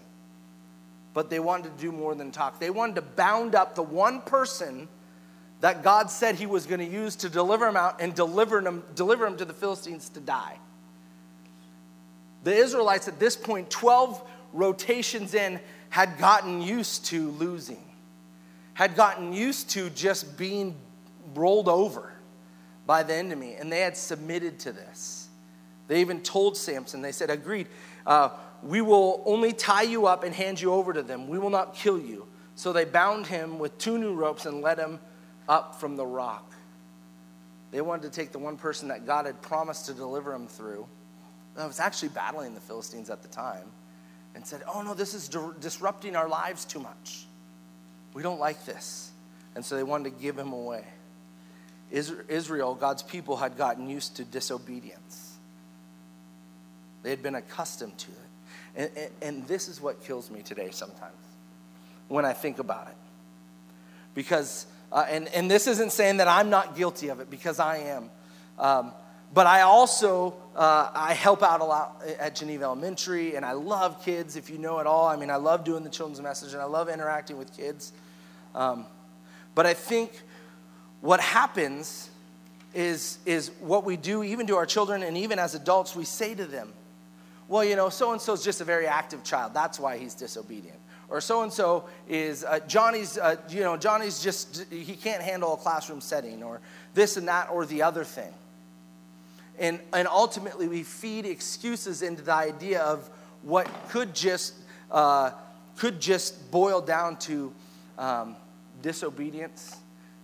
but 1.13 1.29
they 1.29 1.39
wanted 1.39 1.75
to 1.75 1.81
do 1.81 1.91
more 1.91 2.15
than 2.15 2.31
talk. 2.31 2.59
They 2.59 2.69
wanted 2.69 2.95
to 2.95 3.01
bound 3.01 3.55
up 3.55 3.75
the 3.75 3.83
one 3.83 4.21
person 4.21 4.87
that 5.61 5.83
God 5.83 6.09
said 6.09 6.35
he 6.35 6.45
was 6.45 6.65
going 6.65 6.79
to 6.79 6.85
use 6.85 7.15
to 7.17 7.29
deliver 7.29 7.67
him 7.67 7.75
out 7.75 7.99
and 7.99 8.13
deliver 8.15 8.61
him, 8.61 8.83
deliver 8.95 9.27
him 9.27 9.35
to 9.37 9.45
the 9.45 9.53
Philistines 9.53 10.09
to 10.09 10.19
die. 10.19 10.57
The 12.43 12.55
Israelites 12.55 13.07
at 13.07 13.19
this 13.19 13.35
point, 13.35 13.69
12 13.69 14.23
rotations 14.53 15.33
in, 15.33 15.59
had 15.89 16.17
gotten 16.17 16.61
used 16.61 17.05
to 17.07 17.29
losing, 17.31 17.83
had 18.73 18.95
gotten 18.95 19.33
used 19.33 19.69
to 19.71 19.89
just 19.89 20.37
being 20.37 20.75
rolled 21.33 21.67
over 21.67 22.13
by 22.85 23.03
the 23.03 23.13
enemy, 23.13 23.55
and 23.55 23.71
they 23.71 23.81
had 23.81 23.97
submitted 23.97 24.59
to 24.59 24.71
this. 24.71 25.27
They 25.87 26.01
even 26.01 26.21
told 26.21 26.55
Samson, 26.55 27.01
they 27.01 27.11
said, 27.11 27.29
Agreed. 27.29 27.67
Uh, 28.05 28.29
we 28.61 28.81
will 28.81 29.23
only 29.25 29.53
tie 29.53 29.83
you 29.83 30.05
up 30.05 30.23
and 30.23 30.33
hand 30.33 30.59
you 30.59 30.73
over 30.73 30.93
to 30.93 31.01
them. 31.01 31.27
We 31.27 31.39
will 31.39 31.49
not 31.49 31.73
kill 31.73 31.99
you. 31.99 32.27
So 32.55 32.73
they 32.73 32.85
bound 32.85 33.25
him 33.25 33.57
with 33.57 33.77
two 33.77 33.97
new 33.97 34.13
ropes 34.13 34.45
and 34.45 34.61
led 34.61 34.77
him 34.77 34.99
up 35.47 35.79
from 35.79 35.95
the 35.95 36.05
rock. 36.05 36.51
They 37.71 37.81
wanted 37.81 38.03
to 38.03 38.09
take 38.09 38.31
the 38.31 38.39
one 38.39 38.57
person 38.57 38.89
that 38.89 39.05
God 39.05 39.25
had 39.25 39.41
promised 39.41 39.85
to 39.85 39.93
deliver 39.93 40.33
him 40.33 40.47
through, 40.47 40.87
that 41.55 41.67
was 41.67 41.79
actually 41.79 42.09
battling 42.09 42.53
the 42.53 42.59
Philistines 42.59 43.09
at 43.09 43.21
the 43.21 43.27
time, 43.27 43.71
and 44.35 44.45
said, 44.45 44.63
Oh 44.67 44.81
no, 44.81 44.93
this 44.93 45.13
is 45.13 45.27
di- 45.27 45.51
disrupting 45.59 46.15
our 46.15 46.27
lives 46.27 46.65
too 46.65 46.79
much. 46.79 47.25
We 48.13 48.23
don't 48.23 48.39
like 48.39 48.65
this. 48.65 49.11
And 49.55 49.65
so 49.65 49.75
they 49.75 49.83
wanted 49.83 50.15
to 50.15 50.21
give 50.21 50.37
him 50.37 50.53
away. 50.53 50.83
Israel, 51.91 52.75
God's 52.75 53.03
people, 53.03 53.37
had 53.37 53.57
gotten 53.57 53.89
used 53.89 54.17
to 54.17 54.23
disobedience. 54.23 55.37
They 57.01 57.09
had 57.09 57.23
been 57.23 57.35
accustomed 57.35 57.97
to 57.97 58.11
it. 58.11 58.17
And, 58.75 58.91
and, 58.95 59.11
and 59.21 59.47
this 59.47 59.67
is 59.67 59.81
what 59.81 60.03
kills 60.03 60.29
me 60.29 60.41
today 60.41 60.69
sometimes 60.71 61.15
when 62.07 62.25
I 62.25 62.33
think 62.33 62.59
about 62.59 62.87
it. 62.87 62.95
Because, 64.13 64.65
uh, 64.91 65.05
and, 65.09 65.27
and 65.29 65.49
this 65.49 65.67
isn't 65.67 65.91
saying 65.91 66.17
that 66.17 66.27
I'm 66.27 66.49
not 66.49 66.75
guilty 66.75 67.09
of 67.09 67.19
it, 67.19 67.29
because 67.29 67.59
I 67.59 67.77
am. 67.77 68.09
Um, 68.57 68.91
but 69.33 69.45
I 69.45 69.61
also, 69.61 70.35
uh, 70.55 70.89
I 70.93 71.13
help 71.13 71.43
out 71.43 71.61
a 71.61 71.63
lot 71.63 72.03
at 72.19 72.35
Geneva 72.35 72.63
Elementary, 72.65 73.35
and 73.35 73.45
I 73.45 73.51
love 73.51 74.03
kids, 74.03 74.35
if 74.35 74.49
you 74.49 74.57
know 74.57 74.79
it 74.79 74.87
all. 74.87 75.07
I 75.07 75.15
mean, 75.15 75.29
I 75.29 75.35
love 75.35 75.63
doing 75.63 75.83
the 75.83 75.89
children's 75.89 76.21
message, 76.21 76.53
and 76.53 76.61
I 76.61 76.65
love 76.65 76.89
interacting 76.89 77.37
with 77.37 77.55
kids. 77.55 77.93
Um, 78.55 78.85
but 79.53 79.65
I 79.65 79.73
think 79.73 80.11
what 81.01 81.19
happens 81.19 82.09
is, 82.73 83.19
is 83.25 83.51
what 83.59 83.83
we 83.83 83.97
do, 83.97 84.23
even 84.23 84.47
to 84.47 84.55
our 84.55 84.65
children, 84.65 85.03
and 85.03 85.17
even 85.17 85.37
as 85.39 85.55
adults, 85.55 85.95
we 85.95 86.05
say 86.05 86.33
to 86.35 86.45
them, 86.45 86.73
well, 87.47 87.63
you 87.63 87.75
know, 87.75 87.89
so 87.89 88.11
and 88.11 88.21
so 88.21 88.33
is 88.33 88.43
just 88.43 88.61
a 88.61 88.63
very 88.63 88.85
active 88.85 89.23
child. 89.23 89.53
That's 89.53 89.79
why 89.79 89.97
he's 89.97 90.13
disobedient. 90.13 90.77
Or 91.09 91.19
so 91.21 91.41
and 91.41 91.51
so 91.51 91.89
is 92.07 92.43
uh, 92.43 92.59
Johnny's, 92.67 93.17
uh, 93.17 93.37
you 93.49 93.61
know, 93.61 93.75
Johnny's 93.75 94.21
just, 94.21 94.65
he 94.71 94.95
can't 94.95 95.23
handle 95.23 95.53
a 95.53 95.57
classroom 95.57 96.01
setting, 96.01 96.43
or 96.43 96.61
this 96.93 97.17
and 97.17 97.27
that, 97.27 97.49
or 97.49 97.65
the 97.65 97.81
other 97.81 98.03
thing. 98.03 98.31
And, 99.59 99.79
and 99.93 100.07
ultimately, 100.07 100.67
we 100.67 100.83
feed 100.83 101.25
excuses 101.25 102.01
into 102.01 102.21
the 102.21 102.33
idea 102.33 102.81
of 102.81 103.09
what 103.43 103.69
could 103.89 104.15
just, 104.15 104.55
uh, 104.89 105.31
could 105.77 105.99
just 105.99 106.49
boil 106.49 106.81
down 106.81 107.17
to 107.17 107.53
um, 107.97 108.35
disobedience, 108.81 109.77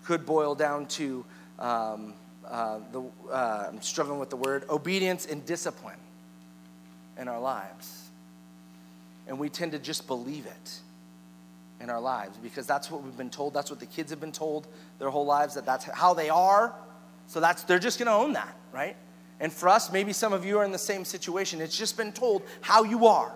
could 0.06 0.26
boil 0.26 0.56
down 0.56 0.86
to, 0.86 1.26
um, 1.60 2.14
uh, 2.48 2.80
the, 2.94 3.04
uh, 3.30 3.66
I'm 3.68 3.82
struggling 3.82 4.20
with 4.20 4.30
the 4.30 4.38
word, 4.38 4.64
obedience 4.70 5.26
and 5.26 5.46
discipline 5.46 6.00
in 7.20 7.28
our 7.28 7.40
lives. 7.40 8.10
And 9.28 9.38
we 9.38 9.50
tend 9.50 9.74
to 9.74 9.80
just 9.80 10.08
believe 10.08 10.46
it 10.46 10.80
in 11.82 11.90
our 11.90 12.00
lives 12.00 12.38
because 12.38 12.66
that's 12.66 12.90
what 12.90 13.04
we've 13.04 13.18
been 13.18 13.30
told. 13.30 13.54
That's 13.54 13.70
what 13.70 13.80
the 13.80 13.86
kids 13.86 14.12
have 14.12 14.22
been 14.22 14.32
told 14.32 14.68
their 15.00 15.10
whole 15.10 15.26
lives 15.26 15.56
that 15.56 15.66
that's 15.66 15.86
how 15.86 16.14
they 16.14 16.30
are. 16.30 16.74
So 17.28 17.40
that's 17.40 17.64
they're 17.64 17.80
just 17.80 18.00
going 18.00 18.08
to 18.08 18.14
own 18.14 18.34
that, 18.34 18.56
right? 18.72 18.96
And 19.40 19.52
for 19.52 19.70
us, 19.70 19.92
maybe 19.92 20.14
some 20.14 20.34
of 20.34 20.46
you 20.46 20.60
are 20.60 20.64
in 20.64 20.72
the 20.72 20.78
same 20.78 21.04
situation. 21.04 21.62
It's 21.62 21.78
just 21.78 21.98
been 21.98 22.14
told 22.14 22.44
how 22.62 22.84
you 22.84 23.08
are. 23.08 23.34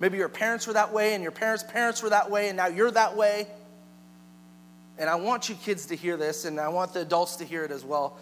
Maybe 0.00 0.18
your 0.18 0.28
parents 0.28 0.66
were 0.66 0.72
that 0.74 0.92
way 0.92 1.14
and 1.14 1.22
your 1.22 1.32
parents' 1.32 1.64
parents 1.64 2.02
were 2.02 2.10
that 2.10 2.30
way 2.30 2.48
and 2.48 2.56
now 2.56 2.66
you're 2.66 2.90
that 2.90 3.16
way. 3.16 3.46
And 4.98 5.08
I 5.08 5.14
want 5.14 5.48
you 5.48 5.54
kids 5.54 5.86
to 5.86 5.96
hear 5.96 6.16
this 6.16 6.44
and 6.44 6.58
I 6.58 6.68
want 6.68 6.92
the 6.92 7.00
adults 7.00 7.36
to 7.36 7.44
hear 7.44 7.64
it 7.64 7.70
as 7.70 7.84
well. 7.84 8.16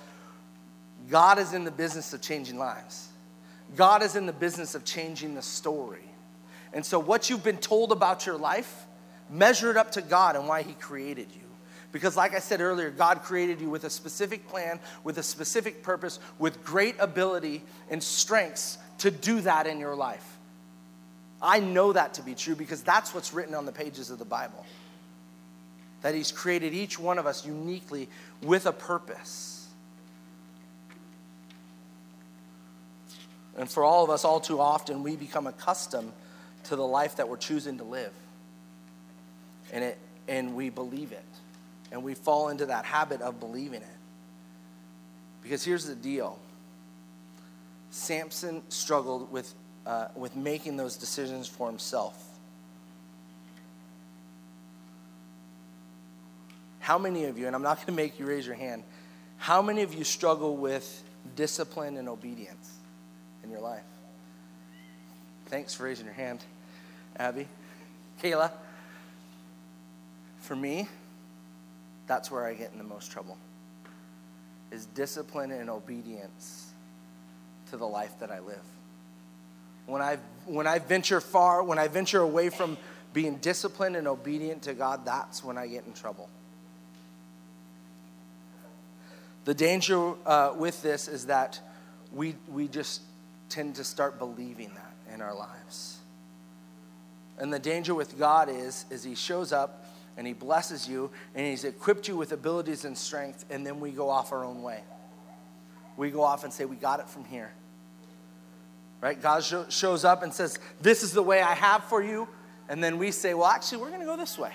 God 1.10 1.38
is 1.38 1.54
in 1.54 1.64
the 1.64 1.70
business 1.70 2.12
of 2.12 2.20
changing 2.20 2.58
lives. 2.58 3.08
God 3.74 4.02
is 4.02 4.16
in 4.16 4.26
the 4.26 4.32
business 4.32 4.74
of 4.74 4.84
changing 4.84 5.34
the 5.34 5.42
story. 5.42 6.04
And 6.72 6.84
so, 6.84 6.98
what 6.98 7.30
you've 7.30 7.44
been 7.44 7.58
told 7.58 7.92
about 7.92 8.26
your 8.26 8.36
life, 8.36 8.86
measure 9.30 9.70
it 9.70 9.76
up 9.76 9.92
to 9.92 10.02
God 10.02 10.36
and 10.36 10.46
why 10.46 10.62
He 10.62 10.74
created 10.74 11.28
you. 11.32 11.45
Because, 11.96 12.14
like 12.14 12.34
I 12.34 12.40
said 12.40 12.60
earlier, 12.60 12.90
God 12.90 13.22
created 13.22 13.58
you 13.58 13.70
with 13.70 13.84
a 13.84 13.88
specific 13.88 14.46
plan, 14.48 14.80
with 15.02 15.16
a 15.16 15.22
specific 15.22 15.82
purpose, 15.82 16.18
with 16.38 16.62
great 16.62 16.94
ability 16.98 17.62
and 17.88 18.02
strengths 18.02 18.76
to 18.98 19.10
do 19.10 19.40
that 19.40 19.66
in 19.66 19.80
your 19.80 19.96
life. 19.96 20.36
I 21.40 21.58
know 21.58 21.94
that 21.94 22.12
to 22.14 22.22
be 22.22 22.34
true 22.34 22.54
because 22.54 22.82
that's 22.82 23.14
what's 23.14 23.32
written 23.32 23.54
on 23.54 23.64
the 23.64 23.72
pages 23.72 24.10
of 24.10 24.18
the 24.18 24.26
Bible. 24.26 24.66
That 26.02 26.14
He's 26.14 26.32
created 26.32 26.74
each 26.74 26.98
one 26.98 27.16
of 27.18 27.26
us 27.26 27.46
uniquely 27.46 28.10
with 28.42 28.66
a 28.66 28.72
purpose. 28.72 29.66
And 33.56 33.70
for 33.70 33.84
all 33.84 34.04
of 34.04 34.10
us, 34.10 34.22
all 34.22 34.40
too 34.40 34.60
often, 34.60 35.02
we 35.02 35.16
become 35.16 35.46
accustomed 35.46 36.12
to 36.64 36.76
the 36.76 36.86
life 36.86 37.16
that 37.16 37.30
we're 37.30 37.38
choosing 37.38 37.78
to 37.78 37.84
live. 37.84 38.12
And, 39.72 39.82
it, 39.82 39.98
and 40.28 40.54
we 40.54 40.68
believe 40.68 41.12
it. 41.12 41.24
And 41.92 42.02
we 42.02 42.14
fall 42.14 42.48
into 42.48 42.66
that 42.66 42.84
habit 42.84 43.20
of 43.20 43.38
believing 43.40 43.82
it. 43.82 43.96
Because 45.42 45.64
here's 45.64 45.86
the 45.86 45.94
deal 45.94 46.38
Samson 47.90 48.62
struggled 48.68 49.30
with, 49.30 49.54
uh, 49.86 50.08
with 50.14 50.34
making 50.36 50.76
those 50.76 50.96
decisions 50.96 51.46
for 51.46 51.68
himself. 51.68 52.22
How 56.80 56.98
many 56.98 57.24
of 57.24 57.38
you, 57.38 57.46
and 57.46 57.56
I'm 57.56 57.62
not 57.62 57.78
going 57.78 57.86
to 57.86 57.92
make 57.92 58.18
you 58.18 58.26
raise 58.26 58.46
your 58.46 58.54
hand, 58.54 58.82
how 59.38 59.60
many 59.60 59.82
of 59.82 59.94
you 59.94 60.04
struggle 60.04 60.56
with 60.56 61.02
discipline 61.34 61.96
and 61.96 62.08
obedience? 62.08 62.76
in 63.46 63.52
your 63.52 63.60
life? 63.60 63.82
Thanks 65.46 65.72
for 65.72 65.84
raising 65.84 66.04
your 66.04 66.14
hand, 66.14 66.40
Abby. 67.16 67.46
Kayla. 68.22 68.50
For 70.40 70.56
me, 70.56 70.88
that's 72.06 72.30
where 72.30 72.44
I 72.44 72.54
get 72.54 72.72
in 72.72 72.78
the 72.78 72.84
most 72.84 73.10
trouble. 73.10 73.36
is 74.70 74.86
discipline 74.86 75.52
and 75.52 75.70
obedience 75.70 76.72
to 77.70 77.76
the 77.76 77.86
life 77.86 78.18
that 78.20 78.30
I 78.30 78.40
live. 78.40 78.62
When 79.86 80.02
I, 80.02 80.18
when 80.46 80.66
I 80.66 80.78
venture 80.80 81.20
far, 81.20 81.62
when 81.62 81.78
I 81.78 81.88
venture 81.88 82.20
away 82.20 82.50
from 82.50 82.76
being 83.12 83.36
disciplined 83.36 83.96
and 83.96 84.08
obedient 84.08 84.62
to 84.62 84.74
God, 84.74 85.04
that's 85.04 85.44
when 85.44 85.56
I 85.56 85.66
get 85.66 85.86
in 85.86 85.92
trouble. 85.92 86.28
The 89.44 89.54
danger 89.54 90.14
uh, 90.26 90.54
with 90.56 90.82
this 90.82 91.06
is 91.06 91.26
that 91.26 91.60
we, 92.12 92.34
we 92.50 92.66
just 92.66 93.02
tend 93.48 93.76
to 93.76 93.84
start 93.84 94.18
believing 94.18 94.72
that 94.74 95.14
in 95.14 95.20
our 95.20 95.34
lives. 95.34 95.98
And 97.38 97.52
the 97.52 97.58
danger 97.58 97.94
with 97.94 98.18
God 98.18 98.48
is, 98.48 98.86
is 98.90 99.04
He 99.04 99.14
shows 99.14 99.52
up 99.52 99.86
and 100.16 100.26
He 100.26 100.32
blesses 100.32 100.88
you 100.88 101.10
and 101.34 101.46
He's 101.46 101.64
equipped 101.64 102.08
you 102.08 102.16
with 102.16 102.32
abilities 102.32 102.84
and 102.84 102.96
strength, 102.96 103.44
and 103.50 103.66
then 103.66 103.80
we 103.80 103.90
go 103.90 104.08
off 104.08 104.32
our 104.32 104.44
own 104.44 104.62
way. 104.62 104.82
We 105.96 106.10
go 106.10 106.22
off 106.22 106.44
and 106.44 106.52
say, 106.52 106.64
We 106.64 106.76
got 106.76 107.00
it 107.00 107.08
from 107.08 107.24
here. 107.24 107.52
Right? 109.00 109.20
God 109.20 109.44
shows 109.70 110.04
up 110.04 110.22
and 110.22 110.32
says, 110.32 110.58
This 110.80 111.02
is 111.02 111.12
the 111.12 111.22
way 111.22 111.40
I 111.40 111.54
have 111.54 111.84
for 111.84 112.02
you. 112.02 112.28
And 112.68 112.82
then 112.82 112.98
we 112.98 113.10
say, 113.10 113.34
Well, 113.34 113.46
actually, 113.46 113.78
we're 113.78 113.88
going 113.88 114.00
to 114.00 114.06
go 114.06 114.16
this 114.16 114.38
way. 114.38 114.52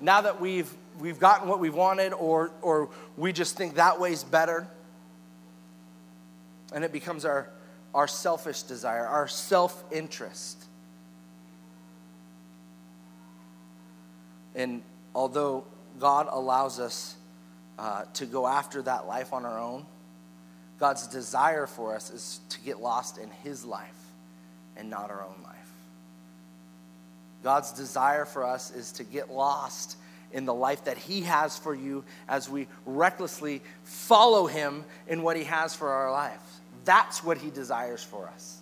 Now 0.00 0.20
that 0.22 0.40
we've, 0.40 0.72
we've 0.98 1.18
gotten 1.18 1.48
what 1.48 1.60
we've 1.60 1.74
wanted, 1.74 2.12
or, 2.12 2.50
or 2.62 2.90
we 3.16 3.32
just 3.32 3.56
think 3.56 3.76
that 3.76 4.00
way's 4.00 4.24
better. 4.24 4.66
And 6.72 6.84
it 6.84 6.92
becomes 6.92 7.24
our, 7.24 7.48
our 7.94 8.08
selfish 8.08 8.62
desire, 8.62 9.06
our 9.06 9.28
self 9.28 9.84
interest. 9.92 10.64
And 14.54 14.82
although 15.14 15.64
God 15.98 16.28
allows 16.30 16.78
us 16.80 17.16
uh, 17.78 18.04
to 18.14 18.26
go 18.26 18.46
after 18.46 18.82
that 18.82 19.06
life 19.06 19.32
on 19.32 19.44
our 19.44 19.58
own, 19.58 19.86
God's 20.78 21.06
desire 21.06 21.66
for 21.66 21.94
us 21.94 22.10
is 22.10 22.40
to 22.50 22.60
get 22.60 22.80
lost 22.80 23.18
in 23.18 23.30
His 23.42 23.64
life 23.64 23.90
and 24.76 24.90
not 24.90 25.10
our 25.10 25.22
own 25.22 25.42
life. 25.42 25.54
God's 27.42 27.72
desire 27.72 28.24
for 28.24 28.44
us 28.44 28.70
is 28.70 28.92
to 28.92 29.04
get 29.04 29.30
lost 29.30 29.96
in 30.32 30.46
the 30.46 30.54
life 30.54 30.84
that 30.84 30.98
He 30.98 31.22
has 31.22 31.56
for 31.56 31.74
you 31.74 32.04
as 32.28 32.48
we 32.48 32.66
recklessly 32.86 33.62
follow 33.84 34.46
Him 34.46 34.84
in 35.06 35.22
what 35.22 35.36
He 35.36 35.44
has 35.44 35.74
for 35.74 35.90
our 35.90 36.10
lives. 36.10 36.42
That's 36.84 37.22
what 37.22 37.38
He 37.38 37.50
desires 37.50 38.02
for 38.02 38.26
us. 38.28 38.60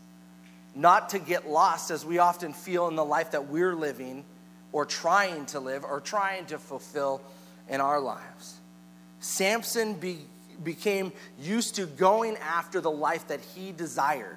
Not 0.75 1.11
to 1.11 1.19
get 1.19 1.49
lost 1.49 1.91
as 1.91 2.05
we 2.05 2.19
often 2.19 2.53
feel 2.53 2.89
in 2.89 2.97
the 2.97 3.05
life 3.05 3.33
that 3.33 3.49
we're 3.49 3.75
living 3.75 4.25
or 4.73 4.85
trying 4.85 5.47
to 5.47 5.61
live 5.61 5.85
or 5.85 6.01
trying 6.01 6.47
to 6.47 6.59
fulfill 6.59 7.21
in 7.69 7.81
our 7.81 8.01
lives. 8.01 8.57
Samson 9.21 9.95
be, 9.95 10.19
became 10.65 11.13
used 11.41 11.77
to 11.77 11.87
going 11.87 12.37
after 12.39 12.81
the 12.81 12.91
life 12.91 13.29
that 13.29 13.41
he 13.55 13.73
desired. 13.73 14.37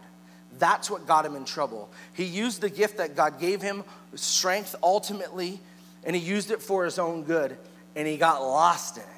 That's 0.59 0.89
what 0.89 1.07
got 1.07 1.25
him 1.25 1.35
in 1.35 1.45
trouble. 1.45 1.89
He 2.13 2.25
used 2.25 2.61
the 2.61 2.69
gift 2.69 2.97
that 2.97 3.15
God 3.15 3.39
gave 3.39 3.61
him, 3.61 3.83
strength 4.13 4.75
ultimately, 4.81 5.59
and 6.03 6.15
he 6.15 6.21
used 6.21 6.51
it 6.51 6.61
for 6.61 6.85
his 6.85 6.99
own 6.99 7.23
good, 7.23 7.57
and 7.95 8.07
he 8.07 8.17
got 8.17 8.41
lost 8.41 8.97
in 8.97 9.03
it. 9.03 9.09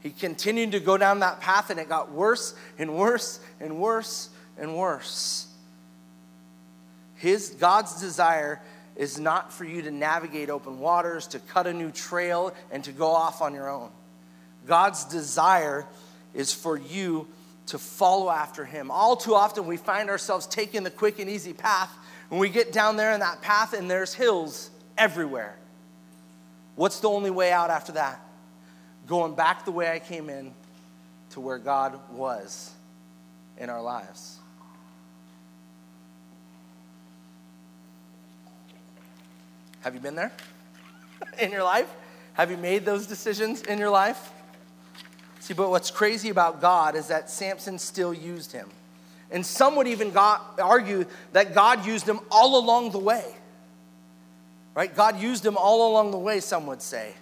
He 0.00 0.10
continued 0.10 0.72
to 0.72 0.80
go 0.80 0.96
down 0.96 1.20
that 1.20 1.40
path, 1.40 1.70
and 1.70 1.78
it 1.78 1.88
got 1.88 2.10
worse 2.10 2.54
and 2.78 2.96
worse 2.96 3.40
and 3.60 3.78
worse 3.80 4.30
and 4.58 4.76
worse. 4.76 5.46
His 7.16 7.50
God's 7.50 8.00
desire 8.00 8.60
is 8.96 9.18
not 9.18 9.52
for 9.52 9.64
you 9.64 9.82
to 9.82 9.90
navigate 9.90 10.50
open 10.50 10.78
waters, 10.78 11.26
to 11.28 11.38
cut 11.38 11.66
a 11.66 11.72
new 11.72 11.90
trail, 11.90 12.54
and 12.70 12.84
to 12.84 12.92
go 12.92 13.10
off 13.10 13.40
on 13.40 13.54
your 13.54 13.70
own. 13.70 13.90
God's 14.66 15.04
desire 15.04 15.86
is 16.34 16.52
for 16.52 16.76
you 16.76 17.26
to 17.66 17.78
follow 17.78 18.30
after 18.30 18.64
Him. 18.64 18.90
All 18.90 19.16
too 19.16 19.34
often, 19.34 19.66
we 19.66 19.76
find 19.76 20.10
ourselves 20.10 20.46
taking 20.46 20.82
the 20.82 20.90
quick 20.90 21.18
and 21.18 21.30
easy 21.30 21.52
path, 21.52 21.90
and 22.30 22.38
we 22.38 22.48
get 22.48 22.72
down 22.72 22.96
there 22.96 23.12
in 23.12 23.20
that 23.20 23.42
path, 23.42 23.72
and 23.72 23.90
there's 23.90 24.14
hills 24.14 24.70
everywhere. 24.98 25.56
What's 26.76 27.00
the 27.00 27.08
only 27.08 27.30
way 27.30 27.52
out 27.52 27.70
after 27.70 27.92
that? 27.92 28.20
Going 29.06 29.34
back 29.34 29.64
the 29.64 29.72
way 29.72 29.90
I 29.90 29.98
came 29.98 30.30
in 30.30 30.52
to 31.30 31.40
where 31.40 31.58
God 31.58 31.98
was 32.12 32.70
in 33.58 33.70
our 33.70 33.82
lives. 33.82 34.38
Have 39.82 39.94
you 39.94 40.00
been 40.00 40.14
there 40.14 40.32
in 41.40 41.50
your 41.50 41.64
life? 41.64 41.88
Have 42.34 42.50
you 42.50 42.56
made 42.56 42.84
those 42.84 43.06
decisions 43.06 43.62
in 43.62 43.78
your 43.78 43.90
life? 43.90 44.32
See, 45.40 45.54
but 45.54 45.70
what's 45.70 45.90
crazy 45.90 46.30
about 46.30 46.60
God 46.60 46.94
is 46.94 47.08
that 47.08 47.28
Samson 47.28 47.78
still 47.78 48.14
used 48.14 48.52
him. 48.52 48.70
And 49.30 49.44
some 49.44 49.76
would 49.76 49.88
even 49.88 50.10
got, 50.10 50.60
argue 50.60 51.04
that 51.32 51.54
God 51.54 51.84
used 51.84 52.08
him 52.08 52.20
all 52.30 52.58
along 52.58 52.92
the 52.92 52.98
way. 52.98 53.24
Right? 54.74 54.94
God 54.94 55.20
used 55.20 55.44
him 55.44 55.56
all 55.56 55.90
along 55.90 56.12
the 56.12 56.18
way, 56.18 56.40
some 56.40 56.66
would 56.66 56.80
say. 56.80 57.14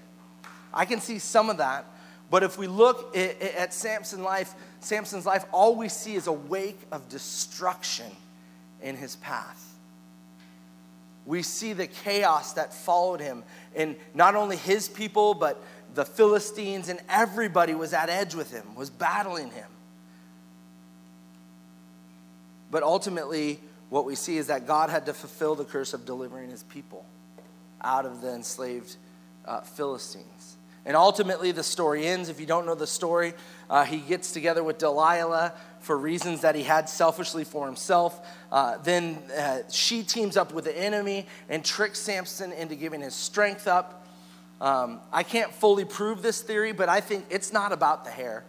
I 0.73 0.85
can 0.85 1.01
see 1.01 1.19
some 1.19 1.51
of 1.51 1.57
that. 1.57 1.87
But 2.31 2.43
if 2.43 2.59
we 2.59 2.67
look 2.67 3.17
at 3.17 3.73
Samson's 3.73 4.23
life, 4.23 4.55
Samson's 4.81 5.27
life, 5.27 5.45
all 5.51 5.75
we 5.75 5.89
see 5.89 6.15
is 6.15 6.27
a 6.27 6.33
wake 6.33 6.79
of 6.93 7.09
destruction 7.09 8.07
in 8.83 8.97
his 8.97 9.17
path 9.17 9.70
we 11.27 11.43
see 11.43 11.73
the 11.73 11.87
chaos 11.87 12.55
that 12.55 12.73
followed 12.73 13.21
him. 13.21 13.45
And 13.77 13.97
not 14.15 14.35
only 14.35 14.57
his 14.57 14.89
people, 14.89 15.35
but 15.35 15.63
the 15.95 16.05
Philistines 16.05 16.89
and 16.89 17.01
everybody 17.09 17.75
was 17.75 17.93
at 17.93 18.09
edge 18.09 18.35
with 18.35 18.51
him, 18.51 18.75
was 18.75 18.91
battling 18.91 19.51
him. 19.51 19.69
But 22.71 22.83
ultimately, 22.83 23.61
what 23.89 24.05
we 24.05 24.15
see 24.15 24.37
is 24.37 24.47
that 24.47 24.67
God 24.67 24.91
had 24.91 25.07
to 25.07 25.13
fulfill 25.13 25.55
the 25.55 25.65
curse 25.65 25.93
of 25.93 26.07
delivering 26.07 26.51
his 26.51 26.63
people 26.63 27.05
out 27.83 28.07
of 28.07 28.21
the 28.21 28.33
enslaved 28.33 28.97
uh, 29.45 29.61
Philistines. 29.63 30.57
And 30.91 30.97
ultimately, 30.97 31.53
the 31.53 31.63
story 31.63 32.05
ends. 32.05 32.29
If 32.29 32.41
you 32.41 32.47
don't 32.47 32.67
know 32.67 32.75
the 32.75 32.85
story, 32.85 33.35
uh, 33.71 33.85
he 33.85 33.99
gets 33.99 34.33
together 34.33 34.65
with 34.65 34.79
Delilah 34.79 35.53
for 35.79 35.97
reasons 35.97 36.41
that 36.41 36.57
he 36.57 36.65
had 36.65 36.89
selfishly 36.89 37.45
for 37.45 37.65
himself. 37.65 38.21
Uh, 38.51 38.77
then 38.79 39.23
uh, 39.39 39.59
she 39.71 40.03
teams 40.03 40.37
up 40.37 40.53
with 40.53 40.65
the 40.65 40.77
enemy 40.77 41.29
and 41.49 41.65
tricks 41.65 42.01
Samson 42.01 42.51
into 42.51 42.75
giving 42.75 43.03
his 43.03 43.15
strength 43.15 43.69
up. 43.69 44.05
Um, 44.61 44.99
I 45.13 45.23
can't 45.23 45.53
fully 45.53 45.85
prove 45.85 46.23
this 46.23 46.41
theory, 46.41 46.73
but 46.73 46.89
I 46.89 47.01
think 47.01 47.25
it's 47.31 47.53
not 47.53 47.71
about 47.71 48.05
the 48.05 48.11
hair. 48.11 48.43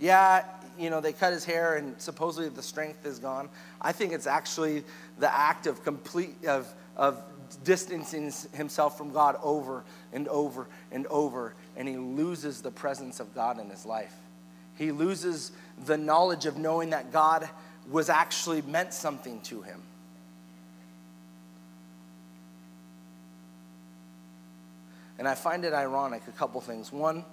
Yeah, 0.00 0.44
you 0.76 0.90
know, 0.90 1.00
they 1.00 1.12
cut 1.12 1.32
his 1.32 1.44
hair 1.44 1.76
and 1.76 1.94
supposedly 2.00 2.48
the 2.48 2.64
strength 2.64 3.06
is 3.06 3.20
gone. 3.20 3.48
I 3.80 3.92
think 3.92 4.12
it's 4.12 4.26
actually 4.26 4.82
the 5.20 5.32
act 5.32 5.68
of 5.68 5.84
complete, 5.84 6.44
of, 6.44 6.66
of 6.96 7.22
distancing 7.56 8.32
himself 8.52 8.96
from 8.96 9.12
God 9.12 9.36
over 9.42 9.84
and 10.12 10.28
over 10.28 10.66
and 10.92 11.06
over, 11.06 11.54
and 11.76 11.88
he 11.88 11.96
loses 11.96 12.62
the 12.62 12.70
presence 12.70 13.20
of 13.20 13.34
God 13.34 13.60
in 13.60 13.70
his 13.70 13.84
life. 13.84 14.14
He 14.76 14.92
loses 14.92 15.52
the 15.86 15.96
knowledge 15.96 16.46
of 16.46 16.56
knowing 16.56 16.90
that 16.90 17.12
God 17.12 17.48
was 17.90 18.08
actually 18.08 18.62
meant 18.62 18.92
something 18.92 19.40
to 19.42 19.62
him. 19.62 19.82
And 25.18 25.26
I 25.26 25.34
find 25.34 25.64
it 25.64 25.72
ironic, 25.72 26.22
a 26.28 26.32
couple 26.32 26.60
things. 26.60 26.92
One, 26.92 27.24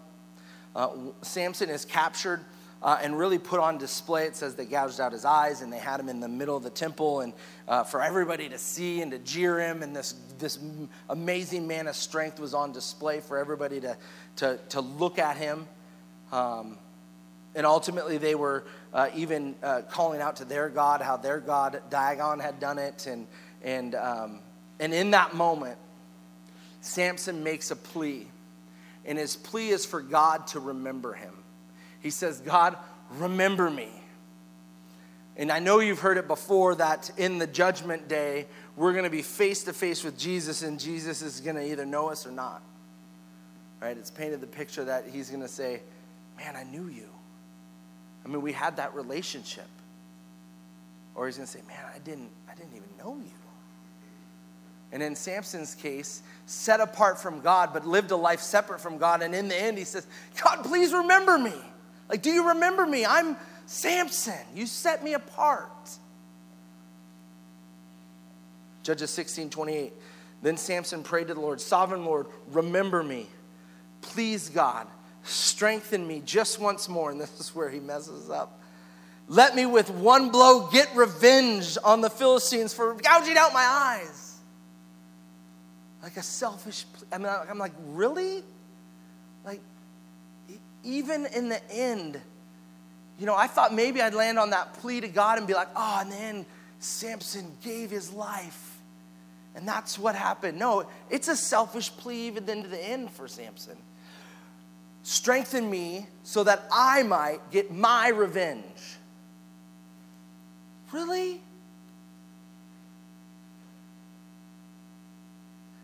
uh, 0.75 0.89
Samson 1.21 1.69
is 1.69 1.86
captured 1.86 2.43
uh, 2.86 3.00
and 3.02 3.17
really 3.17 3.39
put 3.39 3.60
on 3.60 3.80
display. 3.80 4.26
It 4.28 4.36
says 4.36 4.54
they 4.54 4.65
gouged 4.65 5.02
out 5.02 5.12
his 5.12 5.26
eyes 5.26 5.63
and 5.63 5.74
they 5.74 5.80
had 5.80 6.00
him 6.00 6.08
in 6.08 6.19
the 6.19 6.28
middle 6.28 6.56
of 6.56 6.62
the 6.62 6.69
temple 6.69 7.21
and 7.21 7.34
uh, 7.67 7.84
for 7.84 8.00
everybody 8.00 8.48
to 8.48 8.60
see 8.60 9.02
and 9.02 9.12
to 9.12 9.17
jeer 9.17 9.60
him. 9.60 9.82
And 9.82 9.95
this, 9.95 10.13
this 10.38 10.60
amazing 11.10 11.67
man 11.67 11.88
of 11.88 11.95
strength 11.95 12.39
was 12.39 12.54
on 12.54 12.71
display 12.74 13.21
for 13.21 13.39
everybody 13.39 13.82
to, 13.82 13.98
to, 14.36 14.60
to 14.69 14.82
look 14.82 15.17
at 15.17 15.36
him. 15.36 15.67
Um, 16.32 16.78
and 17.56 17.65
ultimately, 17.65 18.19
they 18.19 18.36
were 18.36 18.65
uh, 18.93 19.10
even 19.15 19.56
uh, 19.63 19.82
calling 19.89 20.21
out 20.21 20.36
to 20.36 20.45
their 20.45 20.69
God, 20.69 21.02
how 21.02 21.17
their 21.17 21.39
God, 21.39 21.82
Dagon, 21.89 22.39
had 22.39 22.60
done 22.60 22.78
it. 22.78 23.08
And, 23.08 23.26
and, 23.63 23.95
um, 23.95 24.39
and 24.80 24.93
in 24.93 25.10
that 25.12 25.34
moment, 25.34 25.80
Samson 26.82 27.43
makes 27.43 27.71
a 27.71 27.76
plea. 27.76 28.28
And 29.06 29.17
his 29.17 29.36
plea 29.36 29.69
is 29.69 29.88
for 29.88 30.02
God 30.02 30.45
to 30.48 30.60
remember 30.60 31.13
him. 31.13 31.34
He 32.01 32.10
says, 32.10 32.39
God, 32.39 32.77
remember 33.12 33.69
me. 33.69 33.89
And 35.38 35.51
I 35.51 35.60
know 35.60 35.79
you've 35.79 35.99
heard 35.99 36.17
it 36.17 36.27
before 36.27 36.75
that 36.75 37.12
in 37.17 37.39
the 37.39 37.47
judgment 37.47 38.08
day, 38.08 38.47
we're 38.77 38.93
going 38.93 39.03
to 39.03 39.10
be 39.10 39.21
face 39.21 39.63
to 39.65 39.73
face 39.73 40.03
with 40.03 40.17
Jesus, 40.17 40.62
and 40.62 40.79
Jesus 40.79 41.21
is 41.21 41.41
going 41.41 41.55
to 41.55 41.69
either 41.69 41.86
know 41.86 42.10
us 42.10 42.25
or 42.25 42.31
not. 42.31 42.62
Right? 43.81 43.97
It's 43.97 44.12
painted 44.12 44.39
the 44.41 44.47
picture 44.47 44.86
that 44.86 45.05
he's 45.12 45.29
going 45.29 45.41
to 45.41 45.47
say, 45.47 45.81
Man, 46.38 46.55
I 46.55 46.63
knew 46.63 46.88
you. 46.88 47.08
I 48.25 48.27
mean, 48.27 48.41
we 48.41 48.51
had 48.51 48.75
that 48.77 48.93
relationship. 48.93 49.67
Or 51.13 51.27
he's 51.27 51.38
going 51.38 51.45
to 51.45 51.51
say, 51.51 51.62
Man, 51.67 51.79
I 51.93 51.99
didn't, 51.99 52.29
I 52.49 52.55
didn't 52.55 52.75
even 52.75 52.89
know 52.97 53.17
you. 53.17 53.31
And 54.91 55.03
in 55.03 55.15
Samson's 55.15 55.75
case, 55.75 56.23
set 56.45 56.79
apart 56.79 57.19
from 57.19 57.41
God, 57.41 57.71
but 57.73 57.86
lived 57.86 58.12
a 58.12 58.15
life 58.15 58.39
separate 58.39 58.79
from 58.79 58.97
God. 58.97 59.21
And 59.21 59.36
in 59.36 59.49
the 59.49 59.62
end, 59.62 59.77
he 59.77 59.84
says, 59.84 60.08
God, 60.41 60.63
please 60.63 60.93
remember 60.93 61.38
me. 61.38 61.53
Like, 62.10 62.22
do 62.22 62.30
you 62.30 62.50
remember 62.50 62.86
me? 62.86 63.06
I'm 63.06 63.36
Samson. 63.65 64.34
You 64.54 64.68
set 64.68 65.04
me 65.04 65.13
apart. 65.13 65.70
Judges 68.84 69.10
16 69.10 69.50
28. 69.50 69.94
Then 70.41 70.58
Samson 70.58 71.02
prayed 71.02 71.30
to 71.30 71.34
the 71.34 71.39
Lord, 71.39 71.60
Sovereign 71.60 72.06
Lord, 72.06 72.28
remember 72.52 73.02
me. 73.02 73.28
Please, 74.02 74.50
God, 74.50 74.86
strengthen 75.24 76.08
me 76.08 76.22
just 76.24 76.60
once 76.60 76.88
more. 76.88 77.10
And 77.10 77.20
this 77.22 77.39
is 77.39 77.56
where 77.56 77.70
he 77.70 77.80
messes 77.80 78.30
up. 78.30 78.62
Let 79.28 79.56
me 79.56 79.65
with 79.65 79.89
one 79.89 80.30
blow 80.30 80.70
get 80.70 80.96
revenge 80.96 81.80
on 81.84 82.02
the 82.02 82.12
Philistines 82.12 82.76
for 82.76 82.94
gouging 82.94 83.38
out 83.38 83.54
my 83.54 83.65
eyes. 83.65 84.38
Like 86.04 86.18
a 86.18 86.22
selfish, 86.22 86.86
I 87.12 87.18
mean, 87.18 87.28
I'm 87.28 87.58
like, 87.58 87.74
really? 87.88 88.44
Like, 89.44 89.62
even 90.86 91.26
in 91.28 91.50
the 91.50 91.60
end, 91.71 92.21
you 93.19 93.26
know, 93.26 93.36
I 93.36 93.48
thought 93.48 93.74
maybe 93.74 94.02
I'd 94.02 94.13
land 94.13 94.38
on 94.38 94.52
that 94.52 94.74
plea 94.76 95.02
to 95.02 95.08
God 95.08 95.38
and 95.38 95.48
be 95.48 95.54
like, 95.54 95.69
oh, 95.76 95.98
and 96.02 96.12
then 96.12 96.45
Samson 96.80 97.52
gave 97.63 97.89
his 97.89 98.12
life. 98.13 98.78
And 99.56 99.67
that's 99.67 99.98
what 99.98 100.15
happened. 100.15 100.60
No, 100.60 100.86
it's 101.10 101.28
a 101.28 101.36
selfish 101.36 101.89
plea 101.89 102.28
even 102.28 102.45
then 102.45 102.63
to 102.63 102.69
the 102.69 102.84
end 102.84 103.10
for 103.12 103.28
Samson. 103.28 103.78
Strengthen 105.04 105.69
me 105.69 106.08
so 106.24 106.43
that 106.43 106.65
I 106.71 107.04
might 107.04 107.39
get 107.52 107.71
my 107.71 108.10
revenge. 108.10 108.98
Really? 110.91 111.41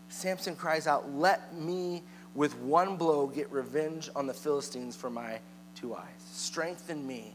Samson 0.08 0.54
cries 0.54 0.86
out, 0.86 1.10
Let 1.12 1.54
me 1.54 2.02
with 2.34 2.56
one 2.58 2.96
blow 2.96 3.26
get 3.26 3.50
revenge 3.50 4.08
on 4.16 4.26
the 4.26 4.34
Philistines 4.34 4.96
for 4.96 5.10
my 5.10 5.38
two 5.74 5.94
eyes. 5.94 6.04
Strengthen 6.32 7.06
me. 7.06 7.34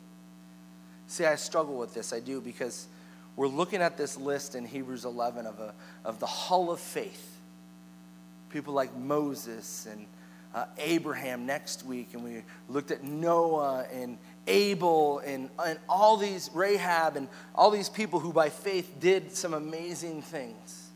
See, 1.08 1.26
I 1.26 1.36
struggle 1.36 1.78
with 1.78 1.94
this. 1.94 2.14
I 2.14 2.20
do 2.20 2.42
because 2.42 2.88
we're 3.36 3.48
looking 3.48 3.82
at 3.82 3.98
this 3.98 4.18
list 4.18 4.56
in 4.56 4.66
Hebrews 4.66 5.06
11 5.06 5.46
of, 5.46 5.60
a, 5.60 5.74
of 6.04 6.20
the 6.20 6.26
Hall 6.26 6.72
of 6.72 6.80
Faith. 6.80 7.36
People 8.50 8.74
like 8.74 8.96
Moses 8.96 9.88
and 9.90 10.06
uh, 10.56 10.66
Abraham 10.80 11.46
next 11.46 11.86
week, 11.86 12.10
and 12.14 12.24
we 12.24 12.42
looked 12.68 12.90
at 12.90 13.04
Noah 13.04 13.86
and 13.94 14.18
Abel 14.48 15.20
and, 15.20 15.50
and 15.64 15.78
all 15.88 16.18
these, 16.18 16.50
Rahab, 16.54 17.16
and 17.16 17.28
all 17.54 17.70
these 17.70 17.90
people 17.90 18.20
who 18.20 18.34
by 18.34 18.50
faith 18.50 18.96
did 19.00 19.36
some 19.36 19.54
amazing 19.54 20.22
things. 20.24 20.87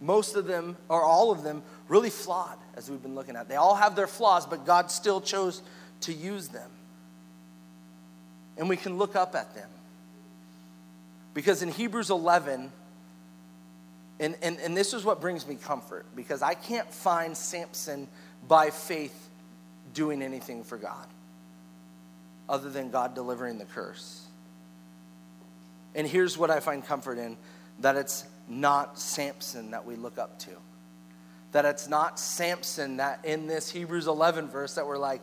Most 0.00 0.36
of 0.36 0.46
them, 0.46 0.76
or 0.88 1.02
all 1.02 1.30
of 1.30 1.42
them, 1.42 1.62
really 1.88 2.10
flawed, 2.10 2.58
as 2.74 2.90
we've 2.90 3.02
been 3.02 3.14
looking 3.14 3.36
at. 3.36 3.48
They 3.48 3.56
all 3.56 3.74
have 3.74 3.96
their 3.96 4.06
flaws, 4.06 4.46
but 4.46 4.66
God 4.66 4.90
still 4.90 5.20
chose 5.20 5.62
to 6.02 6.12
use 6.12 6.48
them. 6.48 6.70
And 8.58 8.68
we 8.68 8.76
can 8.76 8.98
look 8.98 9.16
up 9.16 9.34
at 9.34 9.54
them. 9.54 9.68
Because 11.34 11.62
in 11.62 11.70
Hebrews 11.70 12.10
11, 12.10 12.72
and, 14.18 14.36
and, 14.42 14.58
and 14.58 14.76
this 14.76 14.94
is 14.94 15.04
what 15.04 15.20
brings 15.20 15.46
me 15.46 15.56
comfort, 15.56 16.06
because 16.14 16.42
I 16.42 16.54
can't 16.54 16.90
find 16.90 17.36
Samson 17.36 18.08
by 18.48 18.70
faith 18.70 19.28
doing 19.94 20.22
anything 20.22 20.64
for 20.64 20.78
God 20.78 21.06
other 22.48 22.70
than 22.70 22.90
God 22.90 23.14
delivering 23.14 23.58
the 23.58 23.64
curse. 23.64 24.26
And 25.94 26.06
here's 26.06 26.38
what 26.38 26.50
I 26.50 26.60
find 26.60 26.84
comfort 26.84 27.18
in 27.18 27.36
that 27.80 27.96
it's 27.96 28.24
not 28.48 28.98
Samson 28.98 29.70
that 29.72 29.84
we 29.84 29.96
look 29.96 30.18
up 30.18 30.38
to. 30.40 30.50
That 31.52 31.64
it's 31.64 31.88
not 31.88 32.18
Samson 32.18 32.98
that 32.98 33.24
in 33.24 33.46
this 33.46 33.70
Hebrews 33.70 34.06
11 34.06 34.48
verse 34.48 34.74
that 34.74 34.86
we're 34.86 34.98
like, 34.98 35.22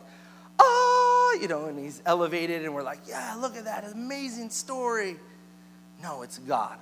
oh, 0.58 1.38
you 1.40 1.48
know, 1.48 1.66
and 1.66 1.78
he's 1.78 2.02
elevated 2.06 2.64
and 2.64 2.74
we're 2.74 2.82
like, 2.82 3.00
yeah, 3.08 3.34
look 3.38 3.56
at 3.56 3.64
that 3.64 3.90
amazing 3.92 4.50
story. 4.50 5.16
No, 6.02 6.22
it's 6.22 6.38
God. 6.38 6.78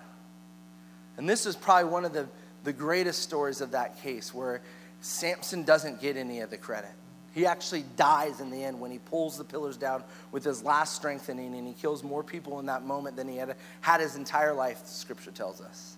And 1.17 1.29
this 1.29 1.47
is 1.47 1.57
probably 1.57 1.91
one 1.91 2.05
of 2.05 2.13
the, 2.13 2.29
the 2.65 2.73
greatest 2.73 3.23
stories 3.23 3.61
of 3.61 3.73
that 3.73 4.01
case 4.03 4.33
where 4.33 4.63
Samson 5.01 5.65
doesn't 5.65 6.01
get 6.01 6.17
any 6.17 6.41
of 6.41 6.51
the 6.51 6.57
credit. 6.57 6.91
He 7.35 7.47
actually 7.47 7.85
dies 7.97 8.41
in 8.41 8.51
the 8.51 8.63
end 8.63 8.79
when 8.79 8.91
he 8.91 8.99
pulls 8.99 9.39
the 9.39 9.45
pillars 9.45 9.77
down 9.77 10.05
with 10.33 10.45
his 10.45 10.63
last 10.63 10.95
strengthening, 10.95 11.55
and 11.55 11.67
he 11.67 11.73
kills 11.73 12.05
more 12.05 12.23
people 12.23 12.61
in 12.61 12.67
that 12.67 12.85
moment 12.85 13.17
than 13.17 13.27
he 13.27 13.37
had 13.37 13.57
had 13.81 14.01
his 14.01 14.17
entire 14.17 14.53
life, 14.53 14.83
scripture 14.85 15.31
tells 15.31 15.61
us. 15.61 15.97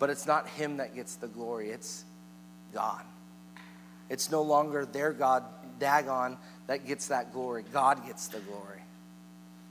But 0.00 0.10
it's 0.10 0.26
not 0.26 0.48
him 0.48 0.78
that 0.78 0.96
gets 0.96 1.14
the 1.14 1.28
glory, 1.28 1.70
it's 1.70 2.04
God. 2.74 3.02
It's 4.08 4.32
no 4.32 4.42
longer 4.42 4.84
their 4.84 5.12
God, 5.12 5.44
Dagon, 5.78 6.36
that 6.66 6.84
gets 6.84 7.06
that 7.08 7.32
glory. 7.32 7.64
God 7.72 8.04
gets 8.04 8.26
the 8.26 8.40
glory 8.40 8.80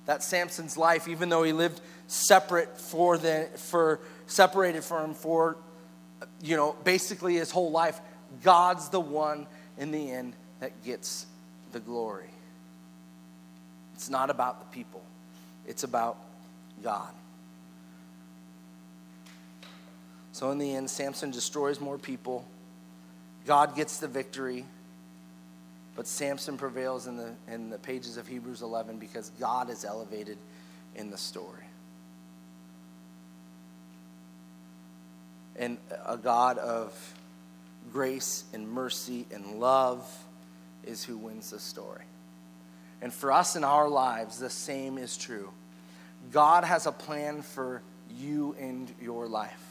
that 0.09 0.23
Samson's 0.23 0.75
life, 0.75 1.07
even 1.07 1.29
though 1.29 1.43
he 1.43 1.53
lived 1.53 1.81
separate 2.07 2.75
for 2.79 3.15
the 3.19 3.47
for 3.57 3.99
separated 4.25 4.83
from 4.83 5.11
him 5.11 5.13
for 5.13 5.55
you 6.41 6.57
know 6.57 6.75
basically 6.83 7.35
his 7.35 7.51
whole 7.51 7.69
life, 7.69 8.01
God's 8.41 8.89
the 8.89 8.99
one 8.99 9.45
in 9.77 9.91
the 9.91 10.09
end 10.09 10.33
that 10.61 10.83
gets 10.83 11.27
the 11.73 11.79
glory. 11.79 12.31
It's 13.93 14.09
not 14.09 14.31
about 14.31 14.59
the 14.59 14.65
people. 14.75 15.03
It's 15.67 15.83
about 15.83 16.17
God. 16.83 17.13
So 20.39 20.51
in 20.51 20.57
the 20.57 20.73
end, 20.73 20.89
Samson 20.89 21.31
destroys 21.31 21.81
more 21.81 21.97
people. 21.97 22.45
God 23.45 23.75
gets 23.75 23.97
the 23.97 24.07
victory. 24.07 24.63
But 25.97 26.07
Samson 26.07 26.57
prevails 26.57 27.07
in 27.07 27.17
the, 27.17 27.31
in 27.49 27.69
the 27.69 27.77
pages 27.77 28.15
of 28.15 28.25
Hebrews 28.25 28.61
11 28.61 28.99
because 28.99 29.31
God 29.37 29.69
is 29.69 29.83
elevated 29.83 30.37
in 30.95 31.11
the 31.11 31.17
story. 31.17 31.65
And 35.57 35.77
a 36.05 36.15
God 36.15 36.57
of 36.57 36.93
grace 37.91 38.45
and 38.53 38.65
mercy 38.65 39.25
and 39.33 39.59
love 39.59 40.09
is 40.85 41.03
who 41.03 41.17
wins 41.17 41.49
the 41.49 41.59
story. 41.59 42.05
And 43.01 43.13
for 43.13 43.33
us 43.33 43.57
in 43.57 43.65
our 43.65 43.89
lives, 43.89 44.39
the 44.39 44.49
same 44.49 44.97
is 44.97 45.17
true. 45.17 45.49
God 46.31 46.63
has 46.63 46.85
a 46.85 46.93
plan 46.93 47.41
for 47.41 47.81
you 48.09 48.55
and 48.57 48.89
your 49.01 49.27
life. 49.27 49.68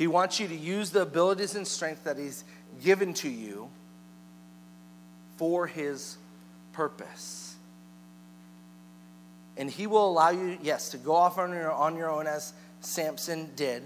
He 0.00 0.06
wants 0.06 0.40
you 0.40 0.48
to 0.48 0.56
use 0.56 0.88
the 0.88 1.02
abilities 1.02 1.54
and 1.56 1.68
strength 1.68 2.04
that 2.04 2.16
He's 2.16 2.42
given 2.82 3.12
to 3.12 3.28
you 3.28 3.68
for 5.36 5.66
his 5.66 6.16
purpose. 6.72 7.54
And 9.58 9.70
he 9.70 9.86
will 9.86 10.08
allow 10.08 10.30
you, 10.30 10.56
yes, 10.62 10.88
to 10.92 10.96
go 10.96 11.14
off 11.14 11.36
on 11.36 11.50
your, 11.50 11.70
on 11.70 11.96
your 11.96 12.08
own 12.08 12.26
as 12.26 12.54
Samson 12.80 13.50
did 13.56 13.82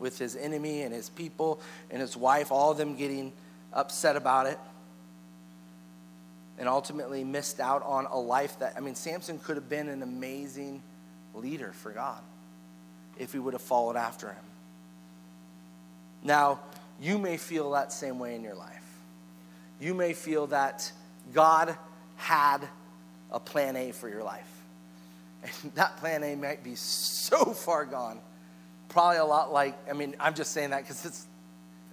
with 0.00 0.18
his 0.18 0.34
enemy 0.34 0.82
and 0.82 0.92
his 0.92 1.08
people 1.08 1.60
and 1.88 2.00
his 2.00 2.16
wife, 2.16 2.50
all 2.50 2.72
of 2.72 2.78
them 2.78 2.96
getting 2.96 3.32
upset 3.72 4.16
about 4.16 4.48
it 4.48 4.58
and 6.58 6.68
ultimately 6.68 7.22
missed 7.22 7.60
out 7.60 7.84
on 7.84 8.06
a 8.06 8.18
life 8.18 8.58
that, 8.58 8.74
I 8.76 8.80
mean, 8.80 8.96
Samson 8.96 9.38
could 9.38 9.54
have 9.54 9.68
been 9.68 9.88
an 9.88 10.02
amazing 10.02 10.82
leader 11.36 11.72
for 11.72 11.92
God 11.92 12.20
if 13.18 13.32
he 13.32 13.38
would 13.38 13.52
have 13.52 13.62
followed 13.62 13.96
after 13.96 14.28
him. 14.28 14.44
Now, 16.22 16.60
you 17.00 17.18
may 17.18 17.36
feel 17.36 17.72
that 17.72 17.92
same 17.92 18.18
way 18.18 18.34
in 18.34 18.42
your 18.42 18.54
life 18.54 18.82
you 19.82 19.94
may 19.94 20.12
feel 20.12 20.46
that 20.46 20.90
God 21.34 21.76
had 22.16 22.58
a 23.30 23.40
plan 23.40 23.74
A 23.76 23.90
for 23.90 24.08
your 24.08 24.22
life. 24.22 24.48
And 25.42 25.72
that 25.74 25.96
plan 25.96 26.22
A 26.22 26.36
might 26.36 26.62
be 26.62 26.76
so 26.76 27.46
far 27.46 27.84
gone. 27.84 28.20
Probably 28.88 29.18
a 29.18 29.24
lot 29.24 29.52
like, 29.52 29.76
I 29.90 29.92
mean, 29.92 30.14
I'm 30.20 30.34
just 30.34 30.52
saying 30.52 30.70
that 30.70 30.82
because 30.82 31.04
it's, 31.04 31.26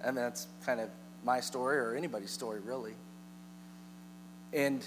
I 0.04 0.06
mean, 0.06 0.16
that's 0.16 0.46
kind 0.64 0.80
of 0.80 0.88
my 1.24 1.40
story 1.40 1.78
or 1.78 1.96
anybody's 1.96 2.30
story, 2.30 2.60
really. 2.60 2.94
And 4.52 4.86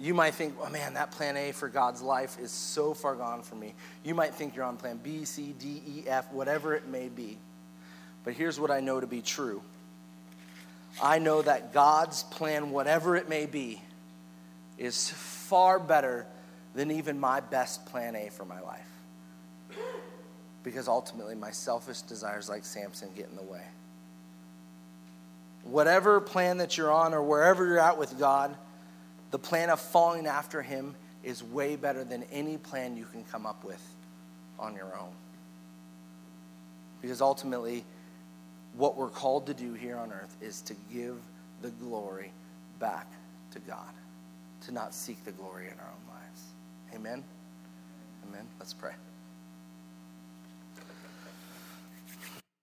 you 0.00 0.14
might 0.14 0.34
think, 0.34 0.54
oh 0.62 0.70
man, 0.70 0.94
that 0.94 1.10
plan 1.10 1.36
A 1.36 1.52
for 1.52 1.68
God's 1.68 2.00
life 2.00 2.38
is 2.40 2.52
so 2.52 2.94
far 2.94 3.16
gone 3.16 3.42
for 3.42 3.56
me. 3.56 3.74
You 4.04 4.14
might 4.14 4.34
think 4.34 4.54
you're 4.54 4.64
on 4.64 4.76
plan 4.76 5.00
B, 5.02 5.24
C, 5.24 5.54
D, 5.58 5.82
E, 5.86 6.04
F, 6.06 6.32
whatever 6.32 6.74
it 6.74 6.86
may 6.86 7.08
be. 7.08 7.38
But 8.24 8.34
here's 8.34 8.60
what 8.60 8.70
I 8.70 8.80
know 8.80 9.00
to 9.00 9.06
be 9.06 9.22
true 9.22 9.62
I 11.02 11.18
know 11.18 11.42
that 11.42 11.72
God's 11.72 12.22
plan, 12.24 12.70
whatever 12.70 13.16
it 13.16 13.28
may 13.28 13.46
be, 13.46 13.80
is 14.78 15.10
far 15.10 15.78
better 15.78 16.26
than 16.74 16.90
even 16.92 17.18
my 17.18 17.40
best 17.40 17.86
plan 17.86 18.14
A 18.14 18.30
for 18.30 18.44
my 18.44 18.60
life. 18.60 18.86
Because 20.62 20.86
ultimately, 20.86 21.34
my 21.34 21.50
selfish 21.50 22.02
desires, 22.02 22.48
like 22.48 22.64
Samson, 22.64 23.08
get 23.16 23.28
in 23.28 23.36
the 23.36 23.42
way. 23.42 23.62
Whatever 25.64 26.20
plan 26.20 26.58
that 26.58 26.76
you're 26.76 26.92
on 26.92 27.14
or 27.14 27.22
wherever 27.22 27.66
you're 27.66 27.80
at 27.80 27.98
with 27.98 28.18
God, 28.18 28.56
the 29.30 29.38
plan 29.38 29.70
of 29.70 29.80
following 29.80 30.26
after 30.26 30.62
Him 30.62 30.94
is 31.22 31.42
way 31.42 31.76
better 31.76 32.04
than 32.04 32.24
any 32.32 32.56
plan 32.56 32.96
you 32.96 33.04
can 33.04 33.24
come 33.24 33.46
up 33.46 33.64
with 33.64 33.82
on 34.58 34.74
your 34.74 34.96
own. 34.98 35.12
Because 37.00 37.20
ultimately, 37.20 37.84
what 38.74 38.96
we're 38.96 39.08
called 39.08 39.46
to 39.46 39.54
do 39.54 39.74
here 39.74 39.96
on 39.96 40.12
earth 40.12 40.36
is 40.40 40.60
to 40.62 40.74
give 40.92 41.16
the 41.62 41.70
glory 41.70 42.32
back 42.78 43.06
to 43.52 43.58
God, 43.60 43.92
to 44.62 44.72
not 44.72 44.94
seek 44.94 45.22
the 45.24 45.32
glory 45.32 45.66
in 45.66 45.78
our 45.78 45.86
own 45.86 46.14
lives. 46.14 46.42
Amen? 46.94 47.24
Amen. 48.28 48.46
Let's 48.58 48.74
pray. 48.74 48.92